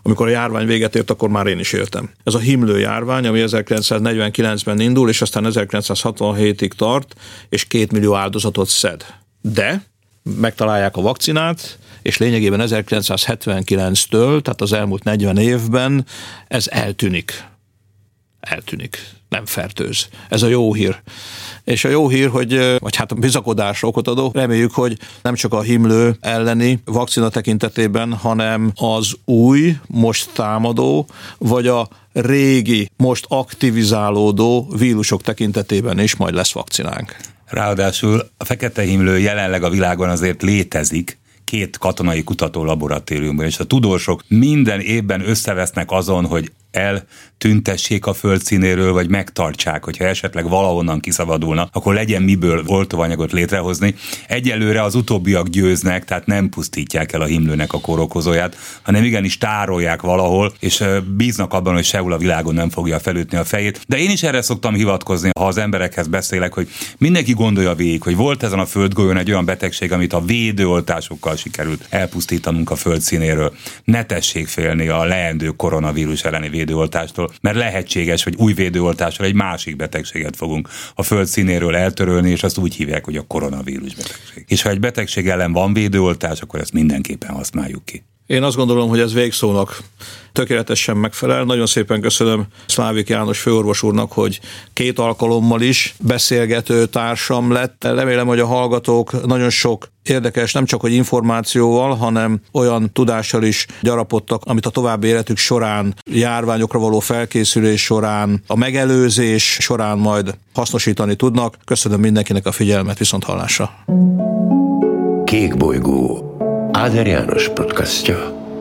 amikor 0.03 0.27
a 0.27 0.31
járvány 0.31 0.67
véget 0.67 0.97
ért, 0.97 1.11
akkor 1.11 1.29
már 1.29 1.47
én 1.47 1.59
is 1.59 1.73
éltem. 1.73 2.11
Ez 2.25 2.35
a 2.35 2.39
himlő 2.39 2.79
járvány, 2.79 3.27
ami 3.27 3.45
1949-ben 3.47 4.81
indul, 4.81 5.09
és 5.09 5.23
aztán 5.23 5.47
1967-ig 5.49 6.71
tart, 6.71 7.15
és 7.49 7.65
két 7.65 7.93
millió 7.93 8.15
áldozatot 8.15 8.69
szed. 8.69 9.07
De 9.41 9.83
megtalálják 10.23 10.97
a 10.97 11.01
vakcinát, 11.01 11.79
és 12.03 12.19
lényegében 12.19 12.61
1979-től, 12.63 14.43
tehát 14.43 14.61
az 14.61 14.73
elmúlt 14.73 15.05
40 15.05 15.37
évben 15.37 16.07
ez 16.49 16.67
eltűnik. 16.69 17.49
Eltűnik, 18.41 18.99
nem 19.29 19.47
fertőz. 19.47 20.09
Ez 20.29 20.43
a 20.43 20.47
jó 20.49 20.75
hír. 20.75 21.03
És 21.65 21.85
a 21.85 21.89
jó 21.89 22.09
hír, 22.09 22.29
hogy, 22.29 22.79
vagy 22.79 22.97
hát 22.97 23.13
a 23.13 23.15
bizakodásra 23.15 23.89
okot 23.89 24.09
adó, 24.09 24.31
reméljük, 24.35 24.73
hogy 24.73 24.99
nem 25.23 25.35
csak 25.35 25.53
a 25.53 25.61
himlő 25.61 26.17
elleni 26.21 26.81
vakcina 26.85 27.29
tekintetében, 27.29 28.13
hanem 28.13 28.73
az 28.75 29.15
új, 29.25 29.77
most 29.87 30.31
támadó, 30.33 31.07
vagy 31.39 31.67
a 31.67 31.89
régi, 32.13 32.91
most 32.97 33.25
aktivizálódó 33.29 34.73
vírusok 34.79 35.23
tekintetében 35.23 35.99
is 35.99 36.17
majd 36.17 36.35
lesz 36.35 36.53
vakcinánk. 36.53 37.17
Ráadásul 37.51 38.31
a 38.37 38.45
fekete 38.45 38.83
himlő 38.83 39.19
jelenleg 39.19 39.63
a 39.63 39.71
világon 39.71 40.09
azért 40.09 40.43
létezik, 40.43 41.19
két 41.45 41.79
katonai 41.79 42.25
kutató 42.25 42.65
laboratóriumban, 42.65 43.47
és 43.47 43.59
a 43.59 43.65
tudósok 43.65 44.23
minden 44.29 44.81
évben 44.81 45.29
összevesznek 45.29 45.91
azon, 45.91 46.27
hogy 46.27 46.53
eltüntessék 46.71 48.07
a 48.07 48.15
föld 48.15 48.43
színéről, 48.43 48.93
vagy 48.93 49.09
megtartsák, 49.09 49.85
hogyha 49.85 50.05
esetleg 50.05 50.49
valahonnan 50.49 51.01
kiszabadulna, 51.01 51.69
akkor 51.73 51.95
legyen 51.95 52.23
miből 52.23 52.63
oltóanyagot 52.67 53.33
létrehozni. 53.33 53.95
Egyelőre 54.29 54.83
az 54.83 54.95
utóbbiak 54.95 55.49
győznek, 55.49 56.05
tehát 56.05 56.27
nem 56.27 56.49
pusztítják 56.49 57.13
el 57.13 57.21
a 57.21 57.25
himlőnek 57.25 57.73
a 57.73 57.81
kórokozóját, 57.81 58.57
hanem 58.83 59.05
igenis 59.05 59.39
tárolják 59.39 60.03
valahol, 60.03 60.53
és 60.59 60.85
bíznak 61.17 61.53
abban, 61.53 61.75
hogy 61.75 61.85
sehol 61.85 62.13
a 62.13 62.19
világon 62.19 62.55
nem 62.55 62.71
fogja 62.71 62.99
felütni 62.99 63.39
a 63.39 63.45
fejét. 63.45 63.81
De 63.87 63.99
én 63.99 64.11
is 64.11 64.23
erre 64.23 64.43
szoktam 64.43 64.75
hivatkozni, 64.75 65.31
ha 65.39 65.47
az 65.47 65.57
emberekhez 65.57 66.07
beszélek, 66.07 66.55
hogy 66.55 66.69
mindenki 66.99 67.33
gondolja 67.33 67.75
végig, 67.75 68.03
hogy 68.03 68.17
volt 68.17 68.43
ezen 68.43 68.59
a 68.59 68.67
földgolyón 68.67 69.17
egy 69.17 69.31
olyan 69.31 69.45
betegség, 69.45 69.93
amit 69.93 70.13
a 70.13 70.25
védőoltásokkal 70.25 71.37
sikerült 71.37 71.87
elpusztítanunk 71.89 72.71
a 72.71 72.77
föld 72.77 73.01
színéről. 73.01 73.55
Ne 73.85 74.05
tessék 74.05 74.49
félni 74.49 74.89
a 74.89 75.05
leendő 75.05 75.49
koronavírus 75.49 76.25
elleni 76.25 76.49
védőoltástól, 76.61 77.31
mert 77.41 77.57
lehetséges, 77.57 78.23
hogy 78.23 78.35
új 78.37 78.53
védőoltással 78.53 79.27
egy 79.27 79.35
másik 79.35 79.77
betegséget 79.77 80.37
fogunk 80.37 80.69
a 80.95 81.03
föld 81.03 81.27
színéről 81.27 81.77
eltörölni, 81.77 82.31
és 82.31 82.43
azt 82.43 82.59
úgy 82.59 82.75
hívják, 82.75 83.05
hogy 83.05 83.17
a 83.17 83.23
koronavírus 83.23 83.95
betegség. 83.95 84.45
És 84.49 84.63
ha 84.63 84.71
egy 84.71 84.81
betegség 84.81 85.29
ellen 85.29 85.53
van 85.53 85.73
védőoltás, 85.73 86.41
akkor 86.41 86.61
ezt 86.61 86.73
mindenképpen 86.73 87.31
használjuk 87.31 87.85
ki. 87.85 88.03
Én 88.31 88.43
azt 88.43 88.57
gondolom, 88.57 88.89
hogy 88.89 89.01
ez 89.01 89.13
végszónak 89.13 89.83
tökéletesen 90.33 90.97
megfelel. 90.97 91.45
Nagyon 91.45 91.67
szépen 91.67 92.01
köszönöm 92.01 92.45
Szlávik 92.67 93.09
János 93.09 93.39
főorvos 93.39 93.83
úrnak, 93.83 94.13
hogy 94.13 94.41
két 94.73 94.99
alkalommal 94.99 95.61
is 95.61 95.95
beszélgető 96.01 96.87
társam 96.87 97.53
lett. 97.53 97.85
Remélem, 97.85 98.27
hogy 98.27 98.39
a 98.39 98.47
hallgatók 98.47 99.27
nagyon 99.27 99.51
sok 99.51 99.89
érdekes, 100.03 100.53
nem 100.53 100.65
csak 100.65 100.81
hogy 100.81 100.93
információval, 100.93 101.95
hanem 101.95 102.41
olyan 102.53 102.93
tudással 102.93 103.43
is 103.43 103.67
gyarapodtak, 103.81 104.43
amit 104.45 104.67
a 104.67 104.71
további 104.71 105.07
életük 105.07 105.37
során, 105.37 105.95
járványokra 106.11 106.79
való 106.79 106.99
felkészülés 106.99 107.83
során, 107.83 108.43
a 108.47 108.57
megelőzés 108.57 109.57
során 109.61 109.99
majd 109.99 110.35
hasznosítani 110.55 111.17
tudnak. 111.17 111.59
Köszönöm 111.65 112.01
mindenkinek 112.01 112.47
a 112.47 112.53
figyelmet, 112.53 112.99
viszont 112.99 113.25
hallásra. 113.25 113.71
Kék 115.25 115.57
bolygó 115.57 116.31
Áder 116.73 117.07
János 117.07 117.49
podcastja. 117.49 118.17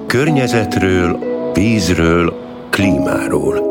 Környezetről, 0.08 1.20
vízről, 1.54 2.34
klímáról– 2.70 3.68